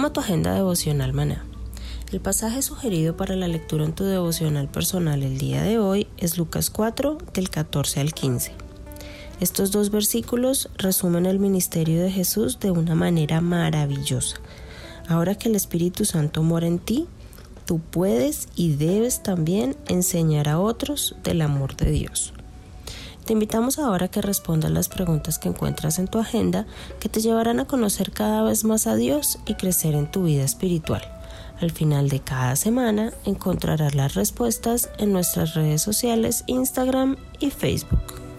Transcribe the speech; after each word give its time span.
Toma 0.00 0.14
tu 0.14 0.20
agenda 0.20 0.54
devocional 0.54 1.12
maná. 1.12 1.44
El 2.10 2.22
pasaje 2.22 2.62
sugerido 2.62 3.18
para 3.18 3.36
la 3.36 3.48
lectura 3.48 3.84
en 3.84 3.92
tu 3.92 4.04
devocional 4.04 4.66
personal 4.66 5.22
el 5.22 5.36
día 5.36 5.62
de 5.62 5.78
hoy 5.78 6.06
es 6.16 6.38
Lucas 6.38 6.70
4 6.70 7.18
del 7.34 7.50
14 7.50 8.00
al 8.00 8.14
15. 8.14 8.54
Estos 9.40 9.72
dos 9.72 9.90
versículos 9.90 10.70
resumen 10.78 11.26
el 11.26 11.38
ministerio 11.38 12.00
de 12.00 12.10
Jesús 12.10 12.58
de 12.60 12.70
una 12.70 12.94
manera 12.94 13.42
maravillosa. 13.42 14.36
Ahora 15.06 15.34
que 15.34 15.50
el 15.50 15.54
Espíritu 15.54 16.06
Santo 16.06 16.42
mora 16.42 16.66
en 16.66 16.78
ti, 16.78 17.06
tú 17.66 17.78
puedes 17.78 18.48
y 18.56 18.76
debes 18.76 19.22
también 19.22 19.76
enseñar 19.86 20.48
a 20.48 20.60
otros 20.60 21.14
del 21.24 21.42
amor 21.42 21.76
de 21.76 21.90
Dios. 21.90 22.32
Te 23.24 23.34
invitamos 23.34 23.78
ahora 23.78 24.06
a 24.06 24.10
que 24.10 24.22
respondas 24.22 24.70
las 24.70 24.88
preguntas 24.88 25.38
que 25.38 25.48
encuentras 25.48 25.98
en 25.98 26.08
tu 26.08 26.18
agenda 26.18 26.66
que 26.98 27.08
te 27.08 27.20
llevarán 27.20 27.60
a 27.60 27.66
conocer 27.66 28.10
cada 28.12 28.42
vez 28.42 28.64
más 28.64 28.86
a 28.86 28.96
Dios 28.96 29.38
y 29.46 29.54
crecer 29.54 29.94
en 29.94 30.10
tu 30.10 30.24
vida 30.24 30.42
espiritual. 30.42 31.02
Al 31.60 31.70
final 31.70 32.08
de 32.08 32.20
cada 32.20 32.56
semana 32.56 33.12
encontrarás 33.24 33.94
las 33.94 34.14
respuestas 34.14 34.90
en 34.98 35.12
nuestras 35.12 35.54
redes 35.54 35.82
sociales 35.82 36.44
Instagram 36.46 37.16
y 37.38 37.50
Facebook. 37.50 38.29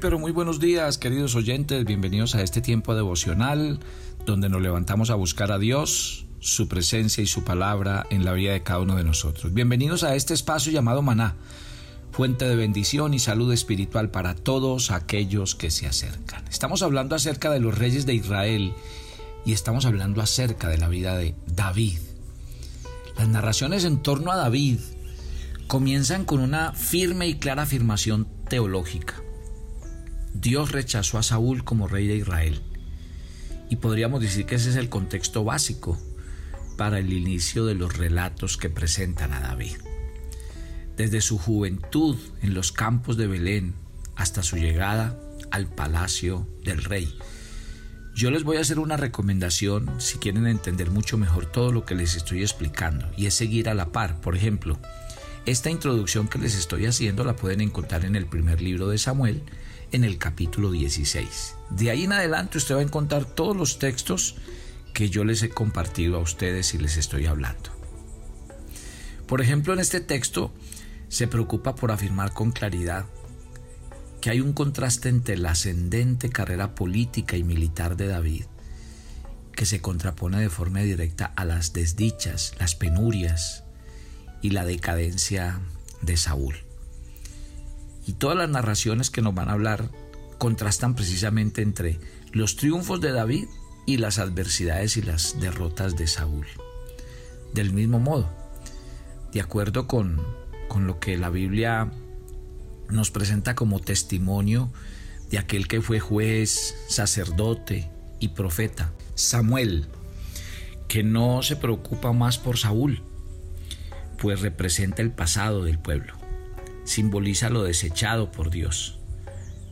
Pero 0.00 0.18
muy 0.18 0.30
buenos 0.30 0.60
días 0.60 0.98
queridos 0.98 1.34
oyentes, 1.36 1.84
bienvenidos 1.84 2.34
a 2.34 2.42
este 2.42 2.60
tiempo 2.60 2.94
devocional 2.94 3.78
donde 4.26 4.48
nos 4.48 4.60
levantamos 4.60 5.08
a 5.10 5.14
buscar 5.14 5.52
a 5.52 5.58
Dios, 5.58 6.26
su 6.38 6.68
presencia 6.68 7.22
y 7.22 7.26
su 7.26 7.44
palabra 7.44 8.06
en 8.10 8.24
la 8.24 8.32
vida 8.32 8.52
de 8.52 8.62
cada 8.62 8.80
uno 8.80 8.96
de 8.96 9.04
nosotros. 9.04 9.54
Bienvenidos 9.54 10.02
a 10.02 10.14
este 10.14 10.34
espacio 10.34 10.70
llamado 10.70 11.00
Maná, 11.00 11.36
fuente 12.10 12.46
de 12.46 12.56
bendición 12.56 13.14
y 13.14 13.18
salud 13.18 13.50
espiritual 13.52 14.10
para 14.10 14.34
todos 14.34 14.90
aquellos 14.90 15.54
que 15.54 15.70
se 15.70 15.86
acercan. 15.86 16.44
Estamos 16.48 16.82
hablando 16.82 17.14
acerca 17.14 17.50
de 17.50 17.60
los 17.60 17.76
reyes 17.76 18.04
de 18.04 18.14
Israel 18.14 18.74
y 19.46 19.52
estamos 19.52 19.86
hablando 19.86 20.20
acerca 20.20 20.68
de 20.68 20.78
la 20.78 20.88
vida 20.88 21.16
de 21.16 21.34
David. 21.46 21.98
Las 23.16 23.28
narraciones 23.28 23.84
en 23.84 24.02
torno 24.02 24.30
a 24.30 24.36
David 24.36 24.78
comienzan 25.68 26.24
con 26.24 26.40
una 26.40 26.72
firme 26.72 27.28
y 27.28 27.36
clara 27.36 27.62
afirmación 27.62 28.28
teológica. 28.48 29.22
Dios 30.40 30.72
rechazó 30.72 31.18
a 31.18 31.22
Saúl 31.22 31.64
como 31.64 31.88
rey 31.88 32.06
de 32.06 32.16
Israel. 32.16 32.60
Y 33.70 33.76
podríamos 33.76 34.20
decir 34.20 34.46
que 34.46 34.56
ese 34.56 34.70
es 34.70 34.76
el 34.76 34.88
contexto 34.88 35.44
básico 35.44 35.98
para 36.76 36.98
el 36.98 37.12
inicio 37.12 37.64
de 37.64 37.74
los 37.74 37.96
relatos 37.96 38.56
que 38.56 38.68
presentan 38.68 39.32
a 39.32 39.40
David. 39.40 39.76
Desde 40.96 41.20
su 41.20 41.38
juventud 41.38 42.16
en 42.42 42.54
los 42.54 42.70
campos 42.70 43.16
de 43.16 43.26
Belén 43.26 43.74
hasta 44.14 44.42
su 44.42 44.56
llegada 44.56 45.18
al 45.50 45.68
palacio 45.68 46.46
del 46.64 46.84
rey. 46.84 47.16
Yo 48.14 48.30
les 48.30 48.44
voy 48.44 48.56
a 48.56 48.60
hacer 48.60 48.78
una 48.78 48.96
recomendación 48.96 50.00
si 50.00 50.18
quieren 50.18 50.46
entender 50.46 50.90
mucho 50.90 51.18
mejor 51.18 51.46
todo 51.46 51.72
lo 51.72 51.84
que 51.84 51.94
les 51.94 52.14
estoy 52.14 52.42
explicando 52.42 53.10
y 53.16 53.26
es 53.26 53.34
seguir 53.34 53.68
a 53.68 53.74
la 53.74 53.92
par. 53.92 54.20
Por 54.20 54.36
ejemplo, 54.36 54.78
esta 55.46 55.70
introducción 55.70 56.26
que 56.26 56.38
les 56.38 56.56
estoy 56.56 56.86
haciendo 56.86 57.22
la 57.22 57.36
pueden 57.36 57.60
encontrar 57.60 58.04
en 58.04 58.16
el 58.16 58.26
primer 58.26 58.60
libro 58.60 58.88
de 58.88 58.98
Samuel, 58.98 59.44
en 59.92 60.02
el 60.02 60.18
capítulo 60.18 60.72
16. 60.72 61.54
De 61.70 61.90
ahí 61.90 62.02
en 62.02 62.12
adelante 62.12 62.58
usted 62.58 62.74
va 62.74 62.80
a 62.80 62.82
encontrar 62.82 63.24
todos 63.24 63.56
los 63.56 63.78
textos 63.78 64.34
que 64.92 65.08
yo 65.08 65.24
les 65.24 65.44
he 65.44 65.48
compartido 65.48 66.16
a 66.16 66.20
ustedes 66.20 66.74
y 66.74 66.78
les 66.78 66.96
estoy 66.96 67.26
hablando. 67.26 67.70
Por 69.28 69.40
ejemplo, 69.40 69.72
en 69.72 69.78
este 69.78 70.00
texto 70.00 70.52
se 71.08 71.28
preocupa 71.28 71.76
por 71.76 71.92
afirmar 71.92 72.32
con 72.32 72.50
claridad 72.50 73.06
que 74.20 74.30
hay 74.30 74.40
un 74.40 74.52
contraste 74.52 75.08
entre 75.08 75.38
la 75.38 75.52
ascendente 75.52 76.28
carrera 76.28 76.74
política 76.74 77.36
y 77.36 77.44
militar 77.44 77.96
de 77.96 78.08
David, 78.08 78.46
que 79.52 79.64
se 79.66 79.80
contrapone 79.80 80.40
de 80.40 80.50
forma 80.50 80.80
directa 80.80 81.26
a 81.36 81.44
las 81.44 81.72
desdichas, 81.72 82.54
las 82.58 82.74
penurias 82.74 83.62
y 84.46 84.50
la 84.50 84.64
decadencia 84.64 85.58
de 86.02 86.16
Saúl. 86.16 86.54
Y 88.06 88.12
todas 88.12 88.38
las 88.38 88.48
narraciones 88.48 89.10
que 89.10 89.20
nos 89.20 89.34
van 89.34 89.48
a 89.48 89.54
hablar 89.54 89.90
contrastan 90.38 90.94
precisamente 90.94 91.62
entre 91.62 91.98
los 92.30 92.54
triunfos 92.54 93.00
de 93.00 93.10
David 93.10 93.46
y 93.86 93.96
las 93.96 94.20
adversidades 94.20 94.96
y 94.98 95.02
las 95.02 95.40
derrotas 95.40 95.96
de 95.96 96.06
Saúl. 96.06 96.46
Del 97.54 97.72
mismo 97.72 97.98
modo, 97.98 98.30
de 99.32 99.40
acuerdo 99.40 99.88
con, 99.88 100.22
con 100.68 100.86
lo 100.86 101.00
que 101.00 101.18
la 101.18 101.30
Biblia 101.30 101.90
nos 102.88 103.10
presenta 103.10 103.56
como 103.56 103.80
testimonio 103.80 104.70
de 105.28 105.38
aquel 105.38 105.66
que 105.66 105.82
fue 105.82 105.98
juez, 105.98 106.76
sacerdote 106.86 107.90
y 108.20 108.28
profeta, 108.28 108.92
Samuel, 109.16 109.88
que 110.86 111.02
no 111.02 111.42
se 111.42 111.56
preocupa 111.56 112.12
más 112.12 112.38
por 112.38 112.58
Saúl, 112.58 113.02
pues 114.18 114.40
representa 114.40 115.02
el 115.02 115.10
pasado 115.10 115.64
del 115.64 115.78
pueblo 115.78 116.26
simboliza 116.86 117.50
lo 117.50 117.64
desechado 117.64 118.30
por 118.30 118.50
Dios, 118.50 118.98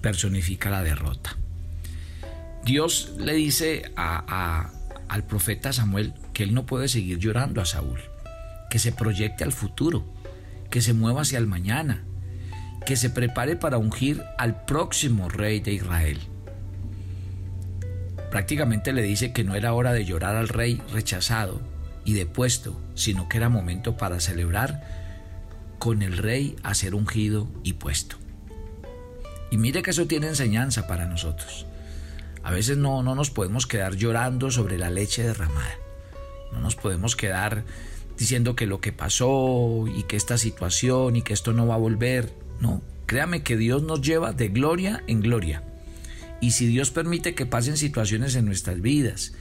personifica 0.03 0.69
la 0.69 0.83
derrota. 0.83 1.37
Dios 2.65 3.15
le 3.19 3.35
dice 3.35 3.93
al 3.97 5.27
profeta 5.27 5.73
Samuel 5.73 6.15
que 6.33 6.43
él 6.43 6.55
no 6.55 6.67
puede 6.67 6.89
seguir 6.89 7.19
llorando 7.19 7.61
a 7.61 7.67
Saúl, 7.67 8.01
que 8.69 8.79
se 8.79 8.93
proyecte 8.93 9.45
al 9.45 9.53
futuro, 9.53 10.05
que 10.71 10.81
se 10.81 10.93
mueva 10.93 11.23
hacia 11.23 11.39
el 11.39 11.47
mañana, 11.47 12.05
que 12.85 12.97
se 12.97 13.11
prepare 13.11 13.57
para 13.57 13.79
ungir 13.79 14.23
al 14.39 14.65
próximo 14.65 15.29
rey 15.29 15.61
de 15.61 15.73
Israel. 15.73 16.19
Prácticamente 18.31 18.93
le 18.93 19.03
dice 19.03 19.33
que 19.33 19.45
no 19.45 19.55
era 19.55 19.75
hora 19.75 19.93
de 19.93 20.05
llorar 20.05 20.35
al 20.35 20.49
rey 20.49 20.83
rechazado 20.93 21.74
y 22.05 22.15
depuesto, 22.15 22.81
sino 22.95 23.29
que 23.29 23.39
era 23.39 23.49
momento 23.49 23.97
para 23.97 24.21
celebrar 24.21 25.05
con 25.79 26.03
el 26.03 26.17
rey 26.19 26.57
a 26.63 26.75
ser 26.75 26.95
ungido 26.95 27.49
y 27.63 27.75
puesto. 27.75 28.17
Y 29.51 29.57
mire 29.57 29.83
que 29.83 29.91
eso 29.91 30.07
tiene 30.07 30.29
enseñanza 30.29 30.87
para 30.87 31.07
nosotros. 31.07 31.67
A 32.43 32.51
veces 32.51 32.77
no, 32.77 33.03
no 33.03 33.15
nos 33.15 33.31
podemos 33.31 33.67
quedar 33.67 33.97
llorando 33.97 34.51
sobre 34.51 34.79
la 34.79 34.91
leche 34.91 35.23
derramada. 35.23 35.75
No 36.53 36.61
nos 36.61 36.77
podemos 36.77 37.17
quedar 37.17 37.65
diciendo 38.19 38.55
que 38.55 38.67
lo 38.67 38.81
que 38.81 38.93
pasó 38.93 39.85
y 39.87 40.05
que 40.05 40.17
esta 40.17 40.39
situación 40.39 41.17
y 41.17 41.23
que 41.23 41.33
esto 41.33 41.53
no 41.53 41.67
va 41.67 41.75
a 41.75 41.79
volver. 41.79 42.35
No, 42.61 42.83
créame 43.07 43.43
que 43.43 43.57
Dios 43.57 43.83
nos 43.83 44.03
lleva 44.03 44.33
de 44.33 44.49
gloria 44.49 45.03
en 45.07 45.21
gloria. 45.21 45.63
Y 46.41 46.53
si 46.53 46.67
Dios 46.67 46.91
permite 46.91 47.35
que 47.35 47.47
pasen 47.47 47.77
situaciones 47.77 48.37
en 48.37 48.45
nuestras 48.45 48.81
vidas 48.81 49.33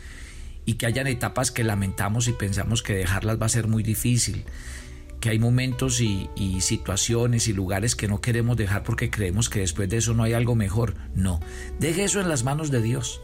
y 0.66 0.76
que 0.76 0.86
hayan 0.86 1.08
etapas 1.08 1.52
que 1.52 1.64
lamentamos 1.64 2.28
y 2.28 2.34
pensamos 2.34 2.84
que 2.84 2.94
dejarlas 2.96 3.42
va 3.42 3.46
a 3.46 3.50
ser 3.50 3.68
muy 3.68 3.84
difícil, 3.84 4.46
que 5.20 5.30
hay 5.30 5.40
momentos 5.40 6.02
y, 6.02 6.30
situaciones 6.60 7.48
y 7.48 7.54
lugares 7.54 7.96
que 7.96 8.08
no 8.08 8.22
queremos 8.22 8.58
dejar 8.58 8.84
porque 8.84 9.10
creemos 9.10 9.50
que 9.50 9.60
después 9.60 9.90
de 9.90 9.98
eso 9.98 10.14
no 10.14 10.24
hay 10.24 10.34
algo 10.34 10.56
mejor. 10.56 10.96
No, 11.16 11.40
deje 11.80 12.04
eso 12.04 12.20
en 12.20 12.28
las 12.28 12.44
manos 12.44 12.72
de 12.72 12.82
Dios. 12.82 13.22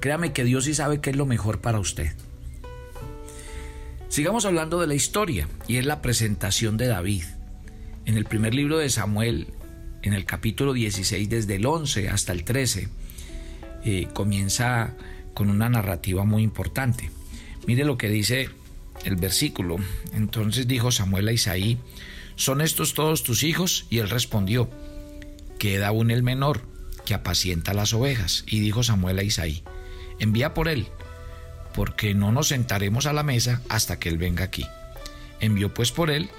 Créame 0.00 0.32
que 0.32 0.44
Dios 0.44 0.64
sí 0.64 0.74
sabe 0.74 1.00
qué 1.00 1.10
es 1.10 1.16
lo 1.16 1.26
mejor 1.26 1.60
para 1.60 1.78
usted. 1.78 2.12
Sigamos 4.08 4.44
hablando 4.44 4.80
de 4.80 4.86
la 4.86 4.94
historia 4.94 5.48
y 5.66 5.76
es 5.76 5.86
la 5.86 6.00
presentación 6.00 6.76
de 6.76 6.86
David. 6.86 7.24
En 8.06 8.16
el 8.16 8.24
primer 8.24 8.54
libro 8.54 8.78
de 8.78 8.88
Samuel, 8.88 9.48
en 10.02 10.12
el 10.12 10.24
capítulo 10.24 10.72
16, 10.72 11.28
desde 11.28 11.56
el 11.56 11.66
11 11.66 12.10
hasta 12.10 12.32
el 12.32 12.44
13, 12.44 12.88
eh, 13.84 14.08
comienza 14.14 14.94
con 15.34 15.50
una 15.50 15.68
narrativa 15.68 16.24
muy 16.24 16.42
importante. 16.42 17.10
Mire 17.66 17.84
lo 17.84 17.98
que 17.98 18.08
dice 18.08 18.48
el 19.04 19.16
versículo. 19.16 19.76
Entonces 20.12 20.66
dijo 20.66 20.90
Samuel 20.90 21.28
a 21.28 21.32
Isaí, 21.32 21.78
¿son 22.36 22.60
estos 22.60 22.94
todos 22.94 23.22
tus 23.22 23.42
hijos? 23.42 23.86
Y 23.90 23.98
él 23.98 24.10
respondió, 24.10 24.70
queda 25.58 25.88
aún 25.88 26.10
el 26.10 26.22
menor, 26.22 26.62
que 27.04 27.14
apacienta 27.14 27.74
las 27.74 27.92
ovejas. 27.92 28.44
Y 28.46 28.60
dijo 28.60 28.82
Samuel 28.82 29.18
a 29.18 29.22
Isaí, 29.22 29.62
envía 30.18 30.54
por 30.54 30.68
él, 30.68 30.88
porque 31.74 32.14
no 32.14 32.32
nos 32.32 32.48
sentaremos 32.48 33.06
a 33.06 33.12
la 33.12 33.22
mesa 33.22 33.62
hasta 33.68 33.98
que 33.98 34.08
él 34.08 34.18
venga 34.18 34.44
aquí. 34.44 34.66
Envió 35.40 35.74
pues 35.74 35.92
por 35.92 36.10
él 36.10 36.30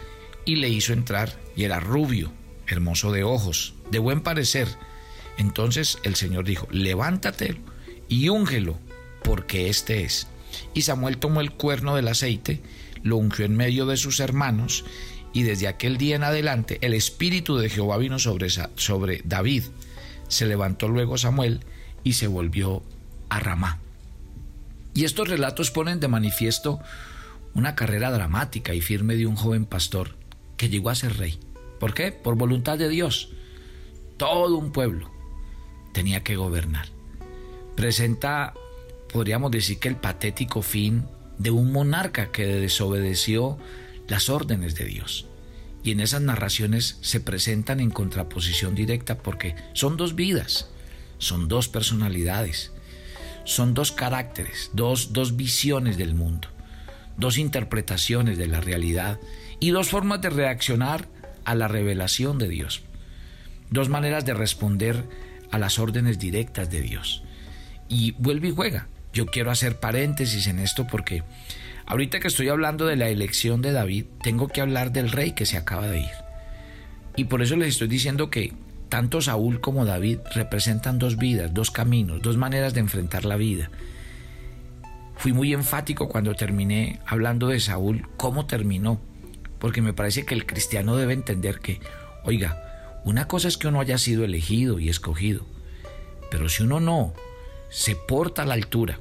y 0.45 0.56
le 0.56 0.69
hizo 0.69 0.94
entrar, 0.94 1.38
y 1.56 1.63
era 1.63 1.80
rubio, 1.80 2.31
hermoso 2.68 3.12
de 3.12 3.24
ojos, 3.24 3.74
de 3.92 4.00
buen 4.00 4.21
parecer. 4.21 4.68
Entonces 5.38 5.97
el 6.03 6.15
Señor 6.15 6.45
dijo, 6.45 6.68
levántate 6.71 7.57
y 8.07 8.30
úngelo, 8.30 8.78
porque 9.24 9.69
este 9.69 10.04
es. 10.04 10.28
Y 10.74 10.84
Samuel 10.84 11.18
tomó 11.18 11.42
el 11.42 11.52
cuerno 11.52 11.96
del 11.96 12.07
aceite, 12.07 12.62
lo 13.04 13.18
ungió 13.18 13.46
en 13.46 13.56
medio 13.56 13.86
de 13.86 13.98
sus 13.98 14.19
hermanos, 14.19 14.86
y 15.34 15.44
desde 15.44 15.68
aquel 15.68 15.98
día 15.98 16.16
en 16.16 16.24
adelante 16.24 16.78
el 16.81 16.94
espíritu 16.94 17.57
de 17.57 17.69
Jehová 17.69 17.98
vino 17.98 18.19
sobre, 18.19 18.50
sobre 18.50 19.22
David. 19.25 19.63
Se 20.28 20.46
levantó 20.46 20.88
luego 20.88 21.18
Samuel 21.18 21.62
y 22.04 22.13
se 22.13 22.28
volvió 22.28 22.84
a 23.30 23.40
Ramá. 23.40 23.80
Y 24.94 25.04
estos 25.04 25.28
relatos 25.28 25.72
ponen 25.72 26.00
de 26.00 26.07
manifiesto 26.07 26.80
una 27.54 27.75
carrera 27.75 28.12
dramática 28.12 28.74
y 28.74 28.81
firme 28.81 29.16
de 29.16 29.28
un 29.28 29.36
joven 29.36 29.66
pastor 29.66 30.16
que 30.56 30.69
llegó 30.69 30.90
a 30.90 30.96
ser 30.96 31.18
rey. 31.18 31.38
¿Por 31.80 31.94
qué? 31.94 32.12
Por 32.13 32.36
voluntad 32.36 32.78
de 32.78 32.88
Dios. 32.88 33.30
Todo 34.18 34.57
un 34.57 34.72
pueblo 34.72 35.12
tenía 35.92 36.24
que 36.24 36.38
gobernar. 36.38 36.94
Presenta, 37.75 38.54
podríamos 39.12 39.51
decir 39.51 39.80
que 39.80 39.89
el 39.89 39.98
patético 39.98 40.62
fin 40.62 41.06
de 41.38 41.51
un 41.51 41.72
monarca 41.72 42.31
que 42.31 42.45
desobedeció 42.45 43.57
las 44.07 44.30
órdenes 44.30 44.75
de 44.75 44.86
Dios. 44.86 45.27
Y 45.83 45.92
en 45.92 46.00
esas 46.00 46.22
narraciones 46.22 46.98
se 47.01 47.19
presentan 47.19 47.80
en 47.80 47.92
contraposición 47.92 48.74
directa 48.74 49.18
porque 49.18 49.56
son 49.74 49.98
dos 49.98 50.16
vidas, 50.16 50.69
son 51.18 51.48
dos 51.48 51.68
personalidades, 51.68 52.72
son 53.44 53.74
dos 53.74 53.92
caracteres, 53.92 54.71
dos, 54.74 55.13
dos 55.13 55.36
visiones 55.36 55.98
del 55.98 56.16
mundo, 56.16 56.48
dos 57.18 57.38
interpretaciones 57.38 58.38
de 58.38 58.48
la 58.48 58.62
realidad 58.62 59.19
y 59.60 59.69
dos 59.69 59.89
formas 59.89 60.21
de 60.21 60.31
reaccionar 60.31 61.07
a 61.44 61.54
la 61.54 61.68
revelación 61.68 62.39
de 62.39 62.50
Dios, 62.50 62.81
dos 63.69 63.89
maneras 63.89 64.25
de 64.25 64.33
responder 64.33 65.04
a 65.51 65.60
las 65.60 65.78
órdenes 65.78 66.18
directas 66.18 66.71
de 66.71 66.81
Dios. 66.81 67.21
Y 67.88 68.12
vuelve 68.14 68.50
y 68.50 68.52
juega. 68.52 68.88
Yo 69.14 69.26
quiero 69.28 69.52
hacer 69.52 69.80
paréntesis 69.80 70.48
en 70.48 70.60
esto 70.60 70.88
porque 70.88 71.24
ahorita 71.86 72.20
que 72.20 72.28
estoy 72.28 72.50
hablando 72.50 72.86
de 72.86 72.96
la 72.96 73.10
elección 73.10 73.62
de 73.62 73.72
David, 73.72 74.06
tengo 74.22 74.48
que 74.48 74.62
hablar 74.62 74.92
del 74.92 75.12
rey 75.12 75.32
que 75.32 75.46
se 75.46 75.58
acaba 75.58 75.88
de 75.88 76.00
ir. 76.00 76.26
Y 77.16 77.26
por 77.26 77.42
eso 77.42 77.56
les 77.56 77.70
estoy 77.70 77.88
diciendo 77.88 78.30
que 78.30 78.54
tanto 78.90 79.22
Saúl 79.22 79.62
como 79.62 79.86
David 79.86 80.20
representan 80.34 81.00
dos 81.00 81.18
vidas, 81.18 81.54
dos 81.54 81.72
caminos, 81.72 82.22
dos 82.22 82.38
maneras 82.38 82.74
de 82.74 82.82
enfrentar 82.82 83.26
la 83.26 83.38
vida. 83.38 83.70
Fui 85.16 85.31
muy 85.31 85.54
enfático 85.54 86.10
cuando 86.10 86.36
terminé 86.36 87.00
hablando 87.06 87.48
de 87.48 87.60
Saúl, 87.60 88.08
cómo 88.18 88.46
terminó, 88.46 89.00
porque 89.60 89.81
me 89.81 89.94
parece 89.94 90.26
que 90.26 90.36
el 90.36 90.46
cristiano 90.46 90.98
debe 90.98 91.14
entender 91.14 91.60
que, 91.60 91.80
oiga, 92.26 93.02
una 93.06 93.28
cosa 93.28 93.48
es 93.48 93.58
que 93.58 93.68
uno 93.68 93.80
haya 93.80 93.98
sido 93.98 94.26
elegido 94.26 94.78
y 94.80 94.90
escogido, 94.90 95.46
pero 96.30 96.50
si 96.50 96.64
uno 96.64 96.80
no 96.80 97.14
se 97.75 97.98
porta 97.98 98.44
a 98.44 98.45
la 98.45 98.54
altura, 98.54 99.00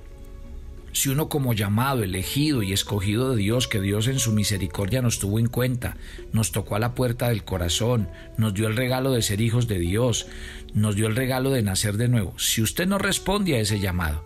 si 0.90 1.08
uno 1.08 1.28
como 1.28 1.54
llamado, 1.54 2.02
elegido 2.02 2.60
y 2.64 2.72
escogido 2.72 3.30
de 3.30 3.36
Dios, 3.36 3.68
que 3.68 3.80
Dios 3.80 4.08
en 4.08 4.18
su 4.18 4.32
misericordia 4.32 5.00
nos 5.00 5.20
tuvo 5.20 5.38
en 5.38 5.46
cuenta, 5.46 5.96
nos 6.32 6.50
tocó 6.50 6.74
a 6.74 6.80
la 6.80 6.92
puerta 6.92 7.28
del 7.28 7.44
corazón, 7.44 8.08
nos 8.36 8.52
dio 8.52 8.66
el 8.66 8.74
regalo 8.74 9.12
de 9.12 9.22
ser 9.22 9.40
hijos 9.40 9.68
de 9.68 9.78
Dios, 9.78 10.26
nos 10.72 10.96
dio 10.96 11.06
el 11.06 11.14
regalo 11.14 11.50
de 11.50 11.62
nacer 11.62 11.96
de 11.98 12.08
nuevo, 12.08 12.36
si 12.36 12.62
usted 12.62 12.88
no 12.88 12.98
responde 12.98 13.54
a 13.54 13.60
ese 13.60 13.78
llamado 13.78 14.24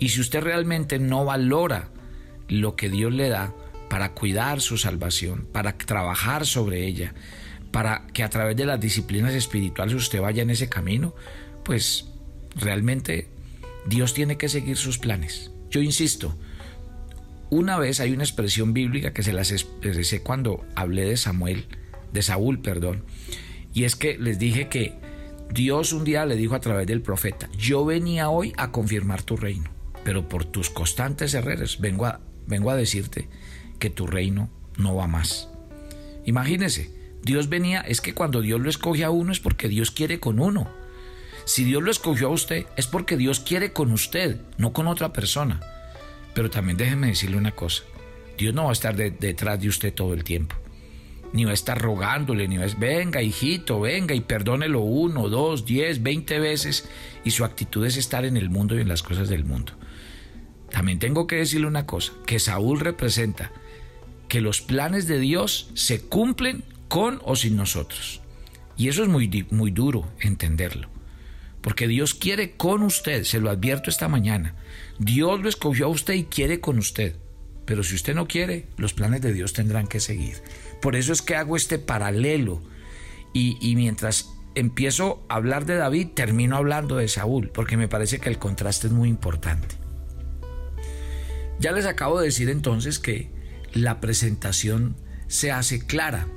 y 0.00 0.08
si 0.08 0.20
usted 0.20 0.40
realmente 0.40 0.98
no 0.98 1.24
valora 1.24 1.90
lo 2.48 2.74
que 2.74 2.90
Dios 2.90 3.12
le 3.12 3.28
da 3.28 3.54
para 3.88 4.14
cuidar 4.14 4.60
su 4.60 4.78
salvación, 4.78 5.46
para 5.52 5.78
trabajar 5.78 6.44
sobre 6.44 6.86
ella, 6.88 7.14
para 7.70 8.08
que 8.08 8.24
a 8.24 8.30
través 8.30 8.56
de 8.56 8.66
las 8.66 8.80
disciplinas 8.80 9.32
espirituales 9.32 9.94
usted 9.94 10.20
vaya 10.20 10.42
en 10.42 10.50
ese 10.50 10.68
camino, 10.68 11.14
pues 11.62 12.08
realmente 12.56 13.35
Dios 13.86 14.14
tiene 14.14 14.36
que 14.36 14.48
seguir 14.48 14.76
sus 14.76 14.98
planes. 14.98 15.50
Yo 15.70 15.80
insisto, 15.80 16.36
una 17.50 17.78
vez 17.78 18.00
hay 18.00 18.12
una 18.12 18.24
expresión 18.24 18.72
bíblica 18.72 19.12
que 19.12 19.22
se 19.22 19.32
las 19.32 19.52
expresé 19.52 20.22
cuando 20.22 20.64
hablé 20.74 21.04
de 21.04 21.16
Samuel, 21.16 21.66
de 22.12 22.22
Saúl, 22.22 22.60
perdón, 22.60 23.04
y 23.72 23.84
es 23.84 23.94
que 23.94 24.18
les 24.18 24.38
dije 24.38 24.68
que 24.68 24.94
Dios 25.50 25.92
un 25.92 26.04
día 26.04 26.26
le 26.26 26.36
dijo 26.36 26.54
a 26.54 26.60
través 26.60 26.86
del 26.86 27.02
profeta, 27.02 27.48
yo 27.56 27.84
venía 27.84 28.30
hoy 28.30 28.52
a 28.56 28.72
confirmar 28.72 29.22
tu 29.22 29.36
reino, 29.36 29.70
pero 30.04 30.28
por 30.28 30.44
tus 30.44 30.70
constantes 30.70 31.34
errores 31.34 31.80
vengo 31.80 32.06
a, 32.06 32.20
vengo 32.46 32.70
a 32.70 32.76
decirte 32.76 33.28
que 33.78 33.90
tu 33.90 34.06
reino 34.06 34.50
no 34.76 34.96
va 34.96 35.06
más. 35.06 35.48
Imagínese, 36.24 36.90
Dios 37.22 37.48
venía, 37.48 37.80
es 37.80 38.00
que 38.00 38.14
cuando 38.14 38.40
Dios 38.40 38.60
lo 38.60 38.68
escoge 38.68 39.04
a 39.04 39.10
uno 39.10 39.30
es 39.30 39.40
porque 39.40 39.68
Dios 39.68 39.90
quiere 39.90 40.20
con 40.20 40.40
uno. 40.40 40.68
Si 41.46 41.62
Dios 41.62 41.80
lo 41.80 41.92
escogió 41.92 42.26
a 42.26 42.32
usted 42.32 42.66
es 42.76 42.88
porque 42.88 43.16
Dios 43.16 43.38
quiere 43.38 43.72
con 43.72 43.92
usted, 43.92 44.40
no 44.58 44.72
con 44.72 44.88
otra 44.88 45.12
persona. 45.12 45.60
Pero 46.34 46.50
también 46.50 46.76
déjeme 46.76 47.06
decirle 47.06 47.36
una 47.36 47.52
cosa, 47.52 47.84
Dios 48.36 48.52
no 48.52 48.64
va 48.64 48.70
a 48.70 48.72
estar 48.72 48.96
detrás 48.96 49.60
de 49.60 49.68
usted 49.68 49.94
todo 49.94 50.12
el 50.12 50.24
tiempo. 50.24 50.56
Ni 51.32 51.44
va 51.44 51.52
a 51.52 51.54
estar 51.54 51.80
rogándole, 51.80 52.48
ni 52.48 52.56
va 52.56 52.64
a 52.64 52.66
decir, 52.66 52.80
venga 52.80 53.22
hijito, 53.22 53.80
venga 53.80 54.12
y 54.12 54.20
perdónelo 54.22 54.80
uno, 54.80 55.28
dos, 55.28 55.64
diez, 55.64 56.02
veinte 56.02 56.40
veces. 56.40 56.88
Y 57.24 57.30
su 57.30 57.44
actitud 57.44 57.86
es 57.86 57.96
estar 57.96 58.24
en 58.24 58.36
el 58.36 58.50
mundo 58.50 58.76
y 58.76 58.80
en 58.80 58.88
las 58.88 59.04
cosas 59.04 59.28
del 59.28 59.44
mundo. 59.44 59.72
También 60.70 60.98
tengo 60.98 61.28
que 61.28 61.36
decirle 61.36 61.68
una 61.68 61.86
cosa, 61.86 62.12
que 62.26 62.40
Saúl 62.40 62.80
representa 62.80 63.52
que 64.28 64.40
los 64.40 64.60
planes 64.62 65.06
de 65.06 65.20
Dios 65.20 65.70
se 65.74 66.00
cumplen 66.00 66.64
con 66.88 67.20
o 67.24 67.36
sin 67.36 67.56
nosotros. 67.56 68.20
Y 68.76 68.88
eso 68.88 69.04
es 69.04 69.08
muy, 69.08 69.46
muy 69.52 69.70
duro 69.70 70.10
entenderlo. 70.18 70.95
Porque 71.66 71.88
Dios 71.88 72.14
quiere 72.14 72.52
con 72.52 72.84
usted, 72.84 73.24
se 73.24 73.40
lo 73.40 73.50
advierto 73.50 73.90
esta 73.90 74.06
mañana. 74.06 74.54
Dios 75.00 75.40
lo 75.40 75.48
escogió 75.48 75.86
a 75.86 75.88
usted 75.88 76.14
y 76.14 76.22
quiere 76.22 76.60
con 76.60 76.78
usted. 76.78 77.16
Pero 77.64 77.82
si 77.82 77.96
usted 77.96 78.14
no 78.14 78.28
quiere, 78.28 78.68
los 78.76 78.94
planes 78.94 79.20
de 79.20 79.32
Dios 79.32 79.52
tendrán 79.52 79.88
que 79.88 79.98
seguir. 79.98 80.36
Por 80.80 80.94
eso 80.94 81.12
es 81.12 81.22
que 81.22 81.34
hago 81.34 81.56
este 81.56 81.80
paralelo. 81.80 82.62
Y, 83.32 83.58
y 83.60 83.74
mientras 83.74 84.30
empiezo 84.54 85.26
a 85.28 85.34
hablar 85.34 85.66
de 85.66 85.74
David, 85.74 86.10
termino 86.14 86.54
hablando 86.54 86.98
de 86.98 87.08
Saúl, 87.08 87.50
porque 87.52 87.76
me 87.76 87.88
parece 87.88 88.20
que 88.20 88.28
el 88.28 88.38
contraste 88.38 88.86
es 88.86 88.92
muy 88.92 89.08
importante. 89.08 89.74
Ya 91.58 91.72
les 91.72 91.86
acabo 91.86 92.20
de 92.20 92.26
decir 92.26 92.48
entonces 92.48 93.00
que 93.00 93.28
la 93.72 94.00
presentación 94.00 94.94
se 95.26 95.50
hace 95.50 95.84
clara 95.84 96.28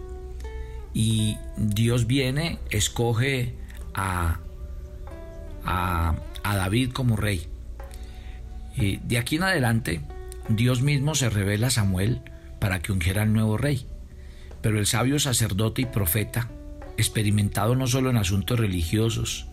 y 0.91 1.38
Dios 1.55 2.07
viene, 2.07 2.57
escoge 2.71 3.53
a 3.93 4.39
a, 5.65 6.15
David 6.43 6.91
como 6.91 7.15
rey. 7.15 7.47
Y 8.75 8.97
de 8.97 9.17
aquí 9.17 9.35
en 9.35 9.43
adelante, 9.43 10.01
Dios 10.47 10.81
mismo 10.81 11.15
se 11.15 11.29
revela 11.29 11.67
a 11.67 11.71
Samuel 11.71 12.21
para 12.59 12.81
que 12.81 12.91
ungiera 12.91 13.21
al 13.21 13.33
nuevo 13.33 13.57
rey. 13.57 13.85
Pero 14.61 14.79
el 14.79 14.85
sabio 14.85 15.19
sacerdote 15.19 15.83
y 15.83 15.85
profeta, 15.85 16.49
experimentado 16.97 17.75
no 17.75 17.87
solo 17.87 18.09
en 18.09 18.17
asuntos 18.17 18.59
religiosos, 18.59 19.47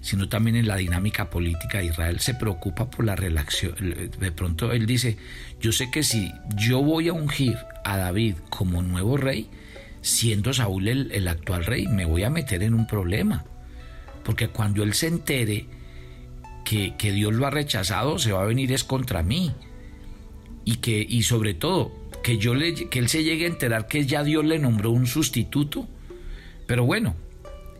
sino 0.00 0.28
también 0.28 0.56
en 0.56 0.68
la 0.68 0.76
dinámica 0.76 1.30
política 1.30 1.78
de 1.78 1.86
Israel, 1.86 2.20
se 2.20 2.34
preocupa 2.34 2.90
por 2.90 3.04
la 3.04 3.16
relación. 3.16 3.74
De 4.18 4.32
pronto 4.32 4.72
él 4.72 4.86
dice, 4.86 5.16
yo 5.60 5.72
sé 5.72 5.90
que 5.90 6.02
si 6.02 6.32
yo 6.54 6.82
voy 6.82 7.08
a 7.08 7.12
ungir 7.12 7.56
a 7.84 7.96
David 7.96 8.36
como 8.50 8.82
nuevo 8.82 9.16
rey, 9.16 9.48
siendo 10.02 10.52
Saúl 10.52 10.88
el, 10.88 11.12
el 11.12 11.28
actual 11.28 11.64
rey, 11.64 11.86
me 11.86 12.04
voy 12.04 12.24
a 12.24 12.30
meter 12.30 12.62
en 12.62 12.74
un 12.74 12.86
problema. 12.86 13.44
Porque 14.28 14.48
cuando 14.48 14.82
él 14.82 14.92
se 14.92 15.06
entere 15.06 15.64
que, 16.62 16.92
Dios 17.00 17.32
lo 17.32 17.46
ha 17.46 17.50
rechazado, 17.50 18.18
se 18.18 18.30
va 18.30 18.42
a 18.42 18.44
venir 18.44 18.70
es 18.72 18.84
contra 18.84 19.22
mí. 19.22 19.54
y 20.66 20.76
que 20.76 20.98
y 21.08 21.22
sobre 21.22 21.54
todo 21.54 21.90
que 22.22 22.36
yo 22.36 22.54
le, 22.54 22.74
que 22.74 22.98
él 22.98 23.08
se 23.08 23.24
llegue 23.24 23.46
a 23.46 23.48
enterar 23.48 23.88
que 23.88 24.04
ya 24.04 24.22
Dios 24.24 24.44
le 24.44 24.58
nombró 24.58 24.90
un 24.90 25.06
sustituto. 25.06 25.88
Pero 26.66 26.84
bueno, 26.84 27.16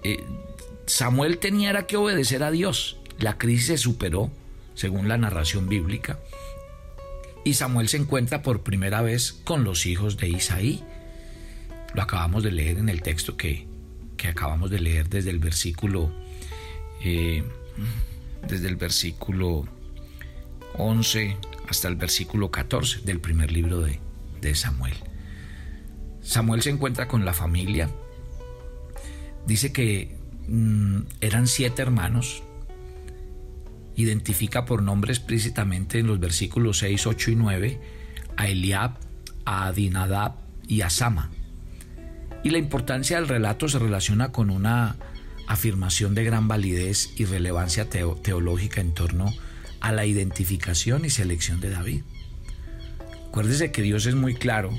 eh, 0.02 0.24
Samuel 0.86 1.36
tenía 1.36 1.82
que 1.86 1.98
obedecer 1.98 2.42
a 2.42 2.50
Dios. 2.50 2.96
La 3.18 3.36
crisis 3.36 3.66
se 3.66 3.76
superó, 3.76 4.30
según 4.74 5.06
la 5.06 5.18
narración 5.18 5.68
bíblica. 5.68 6.18
Y 7.44 7.52
Samuel 7.52 7.90
se 7.90 7.98
encuentra 7.98 8.40
por 8.40 8.62
primera 8.62 9.02
vez 9.02 9.32
con 9.44 9.64
los 9.64 9.84
hijos 9.84 10.16
de 10.16 10.30
Isaí. 10.30 10.82
Lo 11.92 12.00
acabamos 12.00 12.42
de 12.42 12.52
leer 12.52 12.78
en 12.78 12.88
el 12.88 13.02
texto 13.02 13.36
que, 13.36 13.66
que 14.16 14.28
acabamos 14.28 14.70
de 14.70 14.80
leer 14.80 15.10
desde 15.10 15.28
el 15.28 15.40
versículo 15.40 16.10
eh, 17.04 17.44
desde 18.46 18.68
el 18.68 18.76
versículo 18.76 19.66
11 20.76 21.36
hasta 21.68 21.88
el 21.88 21.96
versículo 21.96 22.50
14 22.50 23.00
del 23.02 23.20
primer 23.20 23.52
libro 23.52 23.80
de, 23.80 24.00
de 24.40 24.54
Samuel. 24.54 24.94
Samuel 26.22 26.62
se 26.62 26.70
encuentra 26.70 27.08
con 27.08 27.24
la 27.24 27.32
familia. 27.32 27.90
Dice 29.46 29.72
que 29.72 30.16
mm, 30.46 31.00
eran 31.20 31.46
siete 31.46 31.82
hermanos. 31.82 32.42
Identifica 33.96 34.64
por 34.64 34.82
nombre 34.82 35.12
explícitamente 35.12 35.98
en 35.98 36.06
los 36.06 36.20
versículos 36.20 36.78
6, 36.78 37.06
8 37.06 37.30
y 37.30 37.34
9 37.34 37.80
a 38.36 38.46
Eliab, 38.46 38.98
a 39.44 39.66
Adinadab 39.66 40.34
y 40.68 40.82
a 40.82 40.90
Sama. 40.90 41.30
Y 42.44 42.50
la 42.50 42.58
importancia 42.58 43.16
del 43.16 43.28
relato 43.28 43.68
se 43.68 43.78
relaciona 43.78 44.30
con 44.30 44.50
una 44.50 44.96
afirmación 45.48 46.14
de 46.14 46.24
gran 46.24 46.46
validez 46.46 47.10
y 47.16 47.24
relevancia 47.24 47.88
teológica 47.88 48.80
en 48.80 48.92
torno 48.92 49.32
a 49.80 49.92
la 49.92 50.04
identificación 50.04 51.04
y 51.04 51.10
selección 51.10 51.60
de 51.60 51.70
David. 51.70 52.02
Acuérdese 53.28 53.72
que 53.72 53.82
Dios 53.82 54.06
es 54.06 54.14
muy 54.14 54.34
claro 54.34 54.70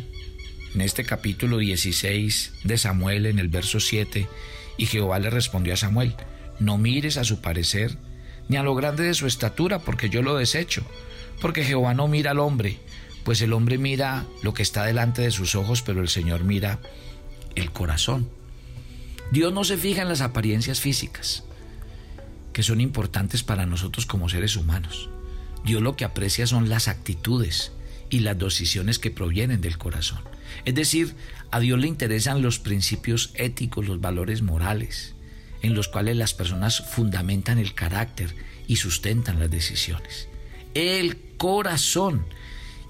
en 0.75 0.81
este 0.81 1.03
capítulo 1.03 1.57
16 1.57 2.53
de 2.63 2.77
Samuel, 2.77 3.25
en 3.25 3.39
el 3.39 3.49
verso 3.49 3.79
7, 3.79 4.27
y 4.77 4.85
Jehová 4.85 5.17
le 5.19 5.31
respondió 5.31 5.73
a 5.73 5.77
Samuel, 5.77 6.15
no 6.59 6.77
mires 6.77 7.17
a 7.17 7.23
su 7.23 7.41
parecer, 7.41 7.97
ni 8.47 8.57
a 8.57 8.63
lo 8.63 8.75
grande 8.75 9.03
de 9.03 9.15
su 9.15 9.25
estatura, 9.25 9.79
porque 9.79 10.09
yo 10.09 10.21
lo 10.21 10.35
desecho, 10.35 10.85
porque 11.41 11.63
Jehová 11.63 11.95
no 11.95 12.07
mira 12.07 12.31
al 12.31 12.39
hombre, 12.39 12.77
pues 13.23 13.41
el 13.41 13.53
hombre 13.53 13.79
mira 13.79 14.25
lo 14.43 14.53
que 14.53 14.63
está 14.63 14.85
delante 14.85 15.23
de 15.23 15.31
sus 15.31 15.55
ojos, 15.55 15.81
pero 15.81 16.01
el 16.01 16.09
Señor 16.09 16.43
mira 16.43 16.79
el 17.55 17.71
corazón. 17.71 18.38
Dios 19.31 19.53
no 19.53 19.63
se 19.63 19.77
fija 19.77 20.01
en 20.01 20.09
las 20.09 20.21
apariencias 20.21 20.79
físicas, 20.79 21.43
que 22.51 22.63
son 22.63 22.81
importantes 22.81 23.43
para 23.43 23.67
nosotros 23.67 24.05
como 24.07 24.27
seres 24.27 24.55
humanos. 24.55 25.09
Dios 25.63 25.81
lo 25.83 25.95
que 25.95 26.05
aprecia 26.05 26.47
son 26.47 26.67
las 26.67 26.87
actitudes 26.87 27.71
y 28.09 28.19
las 28.19 28.39
decisiones 28.39 28.97
que 28.97 29.11
provienen 29.11 29.61
del 29.61 29.77
corazón. 29.77 30.19
Es 30.65 30.73
decir, 30.73 31.15
a 31.51 31.59
Dios 31.59 31.79
le 31.79 31.87
interesan 31.87 32.41
los 32.41 32.57
principios 32.57 33.31
éticos, 33.35 33.87
los 33.87 34.01
valores 34.01 34.41
morales, 34.41 35.13
en 35.61 35.75
los 35.75 35.87
cuales 35.87 36.17
las 36.17 36.33
personas 36.33 36.81
fundamentan 36.89 37.59
el 37.59 37.75
carácter 37.75 38.33
y 38.67 38.77
sustentan 38.77 39.39
las 39.39 39.51
decisiones. 39.51 40.27
El 40.73 41.17
corazón. 41.37 42.25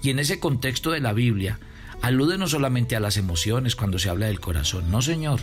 Y 0.02 0.08
en 0.08 0.18
ese 0.18 0.40
contexto 0.40 0.90
de 0.90 1.00
la 1.00 1.12
Biblia, 1.12 1.58
alude 2.00 2.38
no 2.38 2.48
solamente 2.48 2.96
a 2.96 3.00
las 3.00 3.18
emociones 3.18 3.76
cuando 3.76 3.98
se 3.98 4.08
habla 4.08 4.26
del 4.26 4.40
corazón, 4.40 4.90
no 4.90 5.02
Señor, 5.02 5.40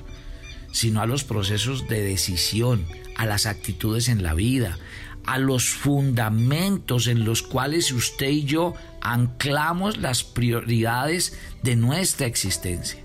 sino 0.71 1.01
a 1.01 1.05
los 1.05 1.23
procesos 1.23 1.87
de 1.87 2.01
decisión, 2.01 2.85
a 3.15 3.25
las 3.25 3.45
actitudes 3.45 4.09
en 4.09 4.23
la 4.23 4.33
vida, 4.33 4.77
a 5.25 5.37
los 5.39 5.69
fundamentos 5.69 7.07
en 7.07 7.25
los 7.25 7.43
cuales 7.43 7.91
usted 7.91 8.29
y 8.29 8.45
yo 8.45 8.73
anclamos 9.01 9.97
las 9.97 10.23
prioridades 10.23 11.37
de 11.63 11.75
nuestra 11.75 12.27
existencia. 12.27 12.99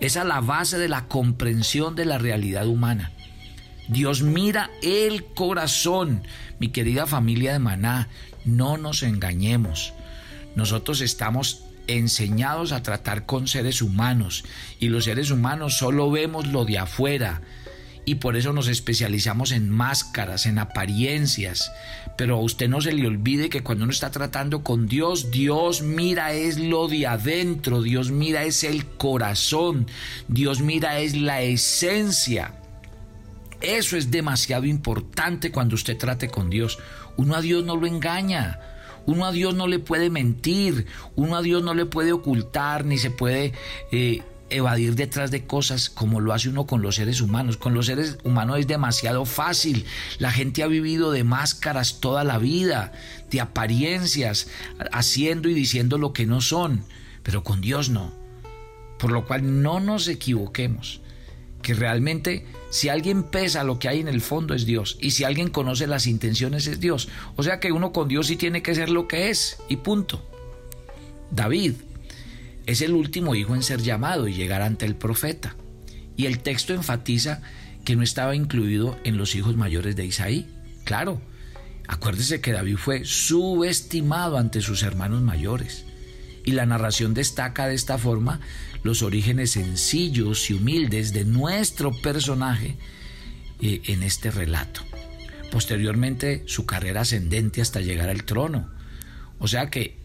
Es 0.00 0.16
a 0.16 0.24
la 0.24 0.40
base 0.40 0.78
de 0.78 0.88
la 0.88 1.06
comprensión 1.06 1.94
de 1.94 2.06
la 2.06 2.18
realidad 2.18 2.66
humana. 2.66 3.12
Dios 3.88 4.22
mira 4.22 4.70
el 4.82 5.24
corazón. 5.24 6.22
Mi 6.58 6.68
querida 6.68 7.06
familia 7.06 7.52
de 7.52 7.58
Maná, 7.58 8.08
no 8.44 8.76
nos 8.76 9.02
engañemos. 9.02 9.92
Nosotros 10.54 11.00
estamos 11.00 11.64
enseñados 11.96 12.72
a 12.72 12.82
tratar 12.82 13.26
con 13.26 13.46
seres 13.46 13.82
humanos 13.82 14.44
y 14.78 14.88
los 14.88 15.04
seres 15.04 15.30
humanos 15.30 15.76
solo 15.76 16.10
vemos 16.10 16.46
lo 16.46 16.64
de 16.64 16.78
afuera 16.78 17.42
y 18.04 18.16
por 18.16 18.36
eso 18.36 18.52
nos 18.52 18.68
especializamos 18.68 19.52
en 19.52 19.70
máscaras, 19.70 20.46
en 20.46 20.58
apariencias. 20.58 21.70
Pero 22.16 22.36
a 22.36 22.40
usted 22.40 22.68
no 22.68 22.80
se 22.80 22.92
le 22.92 23.06
olvide 23.06 23.48
que 23.48 23.62
cuando 23.62 23.84
uno 23.84 23.92
está 23.92 24.10
tratando 24.10 24.64
con 24.64 24.88
Dios, 24.88 25.30
Dios 25.30 25.82
mira 25.82 26.32
es 26.32 26.58
lo 26.58 26.88
de 26.88 27.06
adentro, 27.06 27.82
Dios 27.82 28.10
mira 28.10 28.44
es 28.44 28.64
el 28.64 28.84
corazón, 28.86 29.86
Dios 30.28 30.60
mira 30.60 30.98
es 30.98 31.16
la 31.16 31.42
esencia. 31.42 32.54
Eso 33.60 33.96
es 33.96 34.10
demasiado 34.10 34.64
importante 34.64 35.52
cuando 35.52 35.74
usted 35.74 35.98
trate 35.98 36.28
con 36.28 36.50
Dios. 36.50 36.78
Uno 37.16 37.34
a 37.34 37.42
Dios 37.42 37.64
no 37.64 37.76
lo 37.76 37.86
engaña. 37.86 38.58
Uno 39.06 39.26
a 39.26 39.32
Dios 39.32 39.54
no 39.54 39.66
le 39.66 39.78
puede 39.78 40.10
mentir, 40.10 40.86
uno 41.16 41.36
a 41.36 41.42
Dios 41.42 41.62
no 41.62 41.74
le 41.74 41.86
puede 41.86 42.12
ocultar, 42.12 42.84
ni 42.84 42.98
se 42.98 43.10
puede 43.10 43.52
eh, 43.92 44.22
evadir 44.50 44.94
detrás 44.94 45.30
de 45.30 45.46
cosas 45.46 45.90
como 45.90 46.20
lo 46.20 46.32
hace 46.32 46.48
uno 46.48 46.66
con 46.66 46.82
los 46.82 46.96
seres 46.96 47.20
humanos. 47.20 47.56
Con 47.56 47.74
los 47.74 47.86
seres 47.86 48.18
humanos 48.24 48.58
es 48.58 48.66
demasiado 48.66 49.24
fácil. 49.24 49.86
La 50.18 50.30
gente 50.30 50.62
ha 50.62 50.66
vivido 50.66 51.12
de 51.12 51.24
máscaras 51.24 52.00
toda 52.00 52.24
la 52.24 52.38
vida, 52.38 52.92
de 53.30 53.40
apariencias, 53.40 54.48
haciendo 54.92 55.48
y 55.48 55.54
diciendo 55.54 55.98
lo 55.98 56.12
que 56.12 56.26
no 56.26 56.40
son, 56.40 56.84
pero 57.22 57.42
con 57.42 57.60
Dios 57.60 57.90
no. 57.90 58.12
Por 58.98 59.12
lo 59.12 59.26
cual 59.26 59.62
no 59.62 59.80
nos 59.80 60.08
equivoquemos 60.08 61.00
que 61.62 61.74
realmente 61.74 62.46
si 62.70 62.88
alguien 62.88 63.24
pesa 63.24 63.64
lo 63.64 63.78
que 63.78 63.88
hay 63.88 64.00
en 64.00 64.08
el 64.08 64.20
fondo 64.20 64.54
es 64.54 64.64
Dios 64.64 64.96
y 65.00 65.10
si 65.10 65.24
alguien 65.24 65.50
conoce 65.50 65.86
las 65.86 66.06
intenciones 66.06 66.66
es 66.66 66.80
Dios. 66.80 67.08
O 67.36 67.42
sea 67.42 67.60
que 67.60 67.72
uno 67.72 67.92
con 67.92 68.08
Dios 68.08 68.28
sí 68.28 68.36
tiene 68.36 68.62
que 68.62 68.74
ser 68.74 68.90
lo 68.90 69.08
que 69.08 69.30
es 69.30 69.58
y 69.68 69.76
punto. 69.76 70.24
David 71.30 71.74
es 72.66 72.80
el 72.82 72.92
último 72.92 73.34
hijo 73.34 73.54
en 73.54 73.62
ser 73.62 73.82
llamado 73.82 74.28
y 74.28 74.34
llegar 74.34 74.62
ante 74.62 74.86
el 74.86 74.94
profeta. 74.94 75.56
Y 76.16 76.26
el 76.26 76.40
texto 76.40 76.74
enfatiza 76.74 77.42
que 77.84 77.96
no 77.96 78.02
estaba 78.02 78.36
incluido 78.36 78.98
en 79.04 79.16
los 79.16 79.34
hijos 79.34 79.56
mayores 79.56 79.96
de 79.96 80.06
Isaí. 80.06 80.46
Claro, 80.84 81.20
acuérdese 81.88 82.40
que 82.40 82.52
David 82.52 82.76
fue 82.76 83.04
subestimado 83.04 84.38
ante 84.38 84.60
sus 84.60 84.82
hermanos 84.82 85.22
mayores. 85.22 85.84
Y 86.44 86.52
la 86.52 86.66
narración 86.66 87.14
destaca 87.14 87.66
de 87.66 87.74
esta 87.74 87.98
forma 87.98 88.40
los 88.82 89.02
orígenes 89.02 89.52
sencillos 89.52 90.50
y 90.50 90.54
humildes 90.54 91.12
de 91.12 91.24
nuestro 91.24 91.92
personaje 91.92 92.76
eh, 93.60 93.82
en 93.86 94.02
este 94.02 94.30
relato. 94.30 94.82
Posteriormente 95.50 96.42
su 96.46 96.64
carrera 96.66 97.02
ascendente 97.02 97.60
hasta 97.60 97.80
llegar 97.80 98.08
al 98.08 98.24
trono. 98.24 98.70
O 99.38 99.48
sea 99.48 99.70
que 99.70 99.96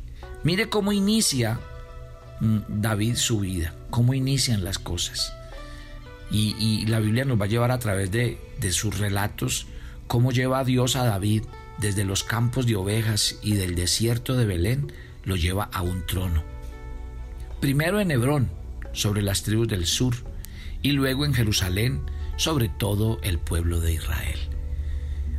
mire 0.44 0.70
cómo 0.70 0.92
inicia 0.92 1.60
mm, 2.42 2.58
David 2.68 3.16
su 3.16 3.40
vida, 3.40 3.74
cómo 3.90 4.14
inician 4.14 4.64
las 4.64 4.80
cosas. 4.80 5.34
Y, 6.32 6.86
la 6.88 7.00
Biblia 7.00 7.24
nos 7.24 7.40
va 7.40 7.46
a 7.46 7.48
llevar 7.48 7.72
a 7.72 7.80
través 7.80 8.12
de, 8.12 8.40
de 8.60 8.72
sus 8.72 8.98
relatos 8.98 9.68
cómo 10.08 10.32
lleva 10.32 10.60
a 10.60 10.64
Dios 10.64 10.96
a 10.96 11.06
David 11.06 11.44
desde 11.78 12.04
los 12.04 12.24
campos 12.24 12.66
de 12.66 12.76
ovejas 12.76 13.38
y 13.42 13.54
del 13.56 13.76
desierto 13.76 14.36
de 14.36 14.46
Belén, 14.46 14.92
lo 15.26 15.36
lleva 15.36 15.66
a 15.66 15.82
un 15.82 16.06
trono. 16.06 16.44
Primero 17.60 18.00
en 18.00 18.12
Hebrón, 18.12 18.50
sobre 18.94 19.22
las 19.22 19.44
tribus 19.44 19.68
del 19.68 19.86
sur 19.86 20.16
y 20.82 20.92
luego 20.94 21.26
en 21.26 21.34
Jerusalén 21.34 22.02
sobre 22.38 22.70
todo 22.70 23.20
el 23.24 23.40
pueblo 23.40 23.80
de 23.80 23.94
Israel. 23.94 24.40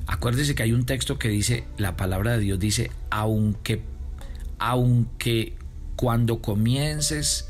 Acuérdese 0.06 0.54
que 0.54 0.62
hay 0.62 0.72
un 0.72 0.86
texto 0.86 1.18
que 1.18 1.28
dice, 1.28 1.64
la 1.78 1.96
palabra 1.96 2.32
de 2.32 2.40
Dios 2.40 2.58
dice, 2.58 2.90
aunque, 3.10 3.82
aunque 4.58 5.56
cuando 5.96 6.40
comiences 6.40 7.48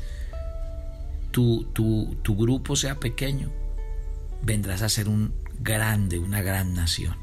tu, 1.31 1.65
tu, 1.73 2.17
tu 2.23 2.35
grupo 2.35 2.75
sea 2.75 2.99
pequeño, 2.99 3.51
vendrás 4.41 4.81
a 4.81 4.89
ser 4.89 5.07
un 5.07 5.33
grande, 5.59 6.19
una 6.19 6.41
gran 6.41 6.73
nación. 6.73 7.15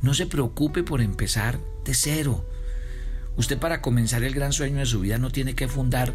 No 0.00 0.14
se 0.14 0.26
preocupe 0.26 0.82
por 0.82 1.00
empezar 1.00 1.58
de 1.84 1.94
cero. 1.94 2.46
Usted 3.36 3.58
para 3.58 3.80
comenzar 3.80 4.22
el 4.22 4.34
gran 4.34 4.52
sueño 4.52 4.78
de 4.78 4.86
su 4.86 5.00
vida 5.00 5.18
no 5.18 5.30
tiene 5.30 5.54
que 5.54 5.68
fundar 5.68 6.14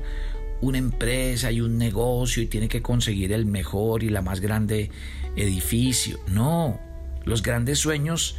una 0.61 0.77
empresa 0.77 1.51
y 1.51 1.61
un 1.61 1.77
negocio 1.77 2.43
y 2.43 2.47
tiene 2.47 2.67
que 2.67 2.81
conseguir 2.81 3.31
el 3.33 3.45
mejor 3.45 4.03
y 4.03 4.09
la 4.09 4.21
más 4.21 4.39
grande 4.39 4.91
edificio. 5.35 6.19
No, 6.27 6.79
los 7.25 7.43
grandes 7.43 7.79
sueños 7.79 8.35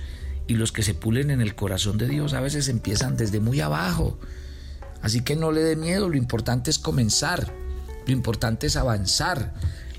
y 0.47 0.55
los 0.55 0.73
que 0.73 0.83
se 0.83 0.95
pulen 0.95 1.31
en 1.31 1.41
el 1.41 1.55
corazón 1.55 1.99
de 1.99 2.09
Dios 2.09 2.35
a 2.35 2.41
veces 2.41 2.69
empiezan 2.69 3.17
desde 3.17 3.41
muy 3.41 3.61
abajo. 3.61 4.19
Así 5.03 5.23
que 5.23 5.37
no 5.37 5.53
le 5.53 5.63
dé 5.63 5.77
miedo, 5.77 6.09
lo 6.09 6.17
importante 6.17 6.71
es 6.71 6.79
comenzar, 6.79 7.53
lo 8.07 8.13
importante 8.13 8.67
es 8.67 8.77
avanzar, 8.77 9.55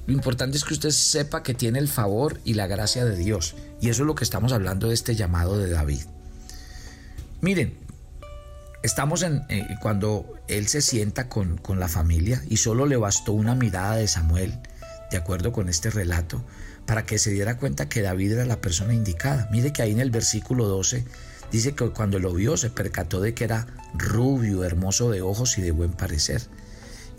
lo 0.05 0.13
importante 0.13 0.57
es 0.57 0.63
que 0.63 0.73
usted 0.73 0.91
sepa 0.91 1.41
que 1.41 1.53
tiene 1.53 1.79
el 1.79 1.87
favor 1.87 2.39
y 2.43 2.53
la 2.55 2.67
gracia 2.67 3.05
de 3.05 3.15
Dios. 3.15 3.55
Y 3.79 3.89
eso 3.89 4.03
es 4.03 4.07
lo 4.07 4.15
que 4.15 4.23
estamos 4.23 4.51
hablando 4.51 4.89
de 4.89 4.93
este 4.93 5.15
llamado 5.15 5.57
de 5.57 5.69
David. 5.69 6.01
Miren, 7.41 7.75
Estamos 8.83 9.21
en 9.21 9.43
eh, 9.49 9.75
cuando 9.79 10.33
él 10.47 10.67
se 10.67 10.81
sienta 10.81 11.29
con, 11.29 11.57
con 11.57 11.79
la 11.79 11.87
familia 11.87 12.43
y 12.49 12.57
solo 12.57 12.87
le 12.87 12.97
bastó 12.97 13.31
una 13.33 13.53
mirada 13.53 13.95
de 13.95 14.07
Samuel, 14.07 14.59
de 15.11 15.17
acuerdo 15.17 15.51
con 15.51 15.69
este 15.69 15.91
relato, 15.91 16.43
para 16.87 17.05
que 17.05 17.19
se 17.19 17.29
diera 17.29 17.57
cuenta 17.57 17.89
que 17.89 18.01
David 18.01 18.33
era 18.33 18.45
la 18.45 18.59
persona 18.59 18.95
indicada. 18.95 19.47
Mire 19.51 19.71
que 19.71 19.83
ahí 19.83 19.91
en 19.91 19.99
el 19.99 20.09
versículo 20.09 20.67
12 20.67 21.05
dice 21.51 21.75
que 21.75 21.89
cuando 21.91 22.17
lo 22.17 22.33
vio 22.33 22.57
se 22.57 22.71
percató 22.71 23.21
de 23.21 23.35
que 23.35 23.43
era 23.43 23.67
rubio, 23.93 24.63
hermoso 24.63 25.11
de 25.11 25.21
ojos 25.21 25.59
y 25.59 25.61
de 25.61 25.71
buen 25.71 25.91
parecer. 25.91 26.41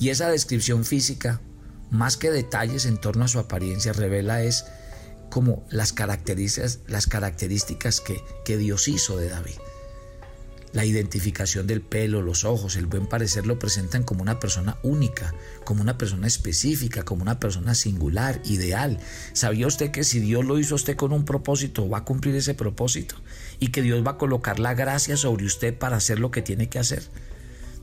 Y 0.00 0.08
esa 0.08 0.28
descripción 0.30 0.84
física, 0.84 1.40
más 1.90 2.16
que 2.16 2.32
detalles 2.32 2.86
en 2.86 2.98
torno 2.98 3.24
a 3.24 3.28
su 3.28 3.38
apariencia, 3.38 3.92
revela 3.92 4.42
es 4.42 4.64
como 5.30 5.64
las 5.70 5.92
características, 5.92 6.80
las 6.88 7.06
características 7.06 8.00
que, 8.00 8.20
que 8.44 8.56
Dios 8.56 8.88
hizo 8.88 9.16
de 9.16 9.28
David. 9.28 9.54
La 10.72 10.86
identificación 10.86 11.66
del 11.66 11.82
pelo, 11.82 12.22
los 12.22 12.44
ojos, 12.44 12.76
el 12.76 12.86
buen 12.86 13.06
parecer 13.06 13.46
lo 13.46 13.58
presentan 13.58 14.04
como 14.04 14.22
una 14.22 14.40
persona 14.40 14.78
única, 14.82 15.34
como 15.64 15.82
una 15.82 15.98
persona 15.98 16.26
específica, 16.26 17.04
como 17.04 17.20
una 17.20 17.38
persona 17.38 17.74
singular, 17.74 18.40
ideal. 18.46 18.98
¿Sabía 19.34 19.66
usted 19.66 19.90
que 19.90 20.02
si 20.02 20.18
Dios 20.18 20.46
lo 20.46 20.58
hizo 20.58 20.74
usted 20.74 20.96
con 20.96 21.12
un 21.12 21.26
propósito, 21.26 21.90
va 21.90 21.98
a 21.98 22.04
cumplir 22.04 22.34
ese 22.36 22.54
propósito? 22.54 23.16
Y 23.60 23.68
que 23.68 23.82
Dios 23.82 24.02
va 24.06 24.12
a 24.12 24.18
colocar 24.18 24.58
la 24.58 24.72
gracia 24.72 25.18
sobre 25.18 25.44
usted 25.44 25.76
para 25.76 25.96
hacer 25.96 26.18
lo 26.18 26.30
que 26.30 26.40
tiene 26.40 26.70
que 26.70 26.78
hacer. 26.78 27.02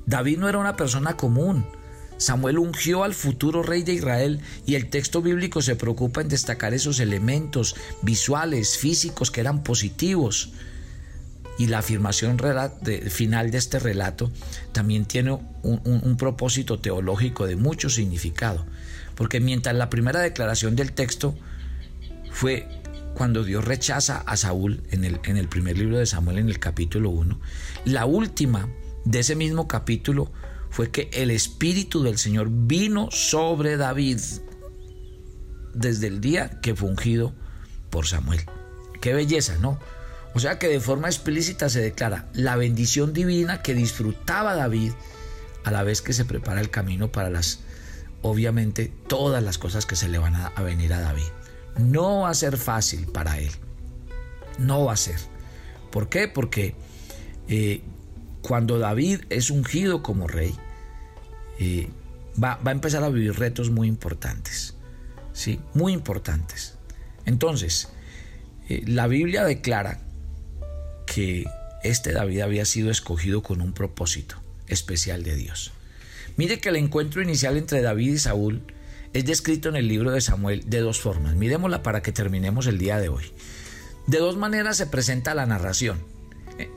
David 0.07 0.39
no 0.39 0.49
era 0.49 0.57
una 0.57 0.75
persona 0.75 1.15
común. 1.15 1.67
Samuel 2.17 2.57
ungió 2.57 3.03
al 3.03 3.13
futuro 3.13 3.61
rey 3.61 3.83
de 3.83 3.93
Israel 3.93 4.41
y 4.65 4.73
el 4.73 4.89
texto 4.89 5.21
bíblico 5.21 5.61
se 5.61 5.75
preocupa 5.75 6.21
en 6.21 6.27
destacar 6.27 6.73
esos 6.73 6.99
elementos 6.99 7.75
visuales, 8.01 8.79
físicos 8.79 9.29
que 9.29 9.41
eran 9.41 9.63
positivos 9.63 10.53
y 11.59 11.67
la 11.67 11.79
afirmación 11.79 12.39
final 13.09 13.51
de 13.51 13.57
este 13.57 13.79
relato 13.79 14.31
también 14.71 15.03
tiene 15.03 15.37
un, 15.61 16.15
propósito 16.17 16.79
teológico 16.79 17.45
de 17.47 17.57
mucho 17.57 17.89
significado, 17.89 18.65
porque 19.15 19.41
mientras 19.41 19.75
la 19.75 19.89
primera 19.89 20.21
declaración 20.21 20.77
del 20.77 20.93
texto 20.93 21.37
fue 22.31 22.65
cuando 23.13 23.43
Dios 23.43 23.65
rechaza 23.65 24.23
a 24.25 24.37
Saúl 24.37 24.83
en 24.91 25.03
el, 25.03 25.19
en 25.25 25.35
el 25.35 25.49
primer 25.49 25.77
libro 25.77 25.97
de 25.97 26.05
Samuel 26.05 26.37
en 26.37 26.47
el 26.47 26.59
capítulo 26.59 27.09
1, 27.09 27.37
la 27.83 28.05
última 28.05 28.69
de 29.03 29.19
ese 29.19 29.35
mismo 29.35 29.67
capítulo 29.67 30.31
fue 30.69 30.91
que 30.91 31.09
el 31.11 31.29
Espíritu 31.29 32.03
del 32.03 32.17
Señor 32.17 32.47
vino 32.49 33.09
sobre 33.11 33.75
David 33.75 34.21
desde 35.73 36.07
el 36.07 36.21
día 36.21 36.61
que 36.61 36.73
fue 36.73 36.87
ungido 36.87 37.33
por 37.89 38.07
Samuel. 38.07 38.45
Qué 39.01 39.13
belleza, 39.13 39.57
¿no? 39.59 39.77
O 40.33 40.39
sea 40.39 40.59
que 40.59 40.67
de 40.67 40.79
forma 40.79 41.07
explícita 41.07 41.69
se 41.69 41.81
declara 41.81 42.27
la 42.33 42.55
bendición 42.55 43.13
divina 43.13 43.61
que 43.61 43.73
disfrutaba 43.73 44.55
David 44.55 44.91
a 45.63 45.71
la 45.71 45.83
vez 45.83 46.01
que 46.01 46.13
se 46.13 46.25
prepara 46.25 46.61
el 46.61 46.69
camino 46.69 47.11
para 47.11 47.29
las, 47.29 47.59
obviamente, 48.21 48.91
todas 49.07 49.43
las 49.43 49.57
cosas 49.57 49.85
que 49.85 49.95
se 49.95 50.07
le 50.07 50.17
van 50.17 50.35
a, 50.35 50.49
venir 50.61 50.93
a 50.93 50.99
David. 50.99 51.27
No 51.77 52.21
va 52.21 52.29
a 52.29 52.33
ser 52.33 52.57
fácil 52.57 53.07
para 53.07 53.39
él. 53.39 53.51
No 54.57 54.85
va 54.85 54.93
a 54.93 54.97
ser. 54.97 55.19
¿Por 55.91 56.09
qué? 56.09 56.27
Porque 56.27 56.75
eh, 57.47 57.81
cuando 58.41 58.77
David 58.77 59.21
es 59.29 59.49
ungido 59.49 60.03
como 60.03 60.27
rey, 60.27 60.55
eh, 61.59 61.89
va, 62.41 62.59
a 62.63 62.71
empezar 62.71 63.03
a 63.03 63.09
vivir 63.09 63.37
retos 63.37 63.71
muy 63.71 63.87
importantes. 63.87 64.75
¿sí? 65.33 65.59
Muy 65.73 65.93
importantes. 65.93 66.75
Entonces, 67.25 67.89
eh, 68.69 68.83
la 68.85 69.07
Biblia 69.07 69.43
declara 69.43 70.01
este 71.83 72.11
David 72.11 72.41
había 72.41 72.65
sido 72.65 72.91
escogido 72.91 73.41
con 73.41 73.61
un 73.61 73.73
propósito 73.73 74.35
especial 74.67 75.23
de 75.23 75.35
Dios. 75.35 75.71
Mire 76.37 76.59
que 76.59 76.69
el 76.69 76.75
encuentro 76.75 77.21
inicial 77.21 77.57
entre 77.57 77.81
David 77.81 78.13
y 78.13 78.17
Saúl 78.17 78.61
es 79.13 79.25
descrito 79.25 79.69
en 79.69 79.75
el 79.75 79.87
libro 79.87 80.11
de 80.11 80.21
Samuel 80.21 80.69
de 80.69 80.79
dos 80.79 80.99
formas. 80.99 81.35
Miremosla 81.35 81.83
para 81.83 82.01
que 82.01 82.11
terminemos 82.11 82.67
el 82.67 82.77
día 82.77 82.99
de 82.99 83.09
hoy. 83.09 83.25
De 84.07 84.19
dos 84.19 84.37
maneras 84.37 84.77
se 84.77 84.87
presenta 84.87 85.33
la 85.35 85.45
narración. 85.45 85.99
Eh, 86.57 86.69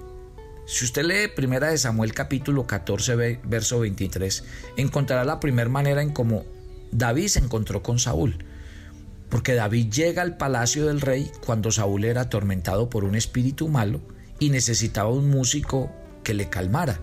si 0.66 0.84
usted 0.84 1.04
lee 1.04 1.28
Primera 1.34 1.70
de 1.70 1.78
Samuel 1.78 2.14
capítulo 2.14 2.66
14 2.66 3.40
verso 3.44 3.80
23, 3.80 4.44
encontrará 4.76 5.24
la 5.24 5.40
primera 5.40 5.68
manera 5.68 6.02
en 6.02 6.10
cómo 6.10 6.44
David 6.90 7.28
se 7.28 7.38
encontró 7.38 7.82
con 7.82 7.98
Saúl. 7.98 8.44
Porque 9.28 9.54
David 9.54 9.90
llega 9.90 10.22
al 10.22 10.36
palacio 10.36 10.86
del 10.86 11.00
rey 11.00 11.30
cuando 11.44 11.70
Saúl 11.70 12.04
era 12.04 12.22
atormentado 12.22 12.90
por 12.90 13.04
un 13.04 13.14
espíritu 13.14 13.68
malo 13.68 14.00
y 14.42 14.50
necesitaba 14.50 15.08
un 15.08 15.30
músico 15.30 15.92
que 16.24 16.34
le 16.34 16.48
calmara. 16.48 16.98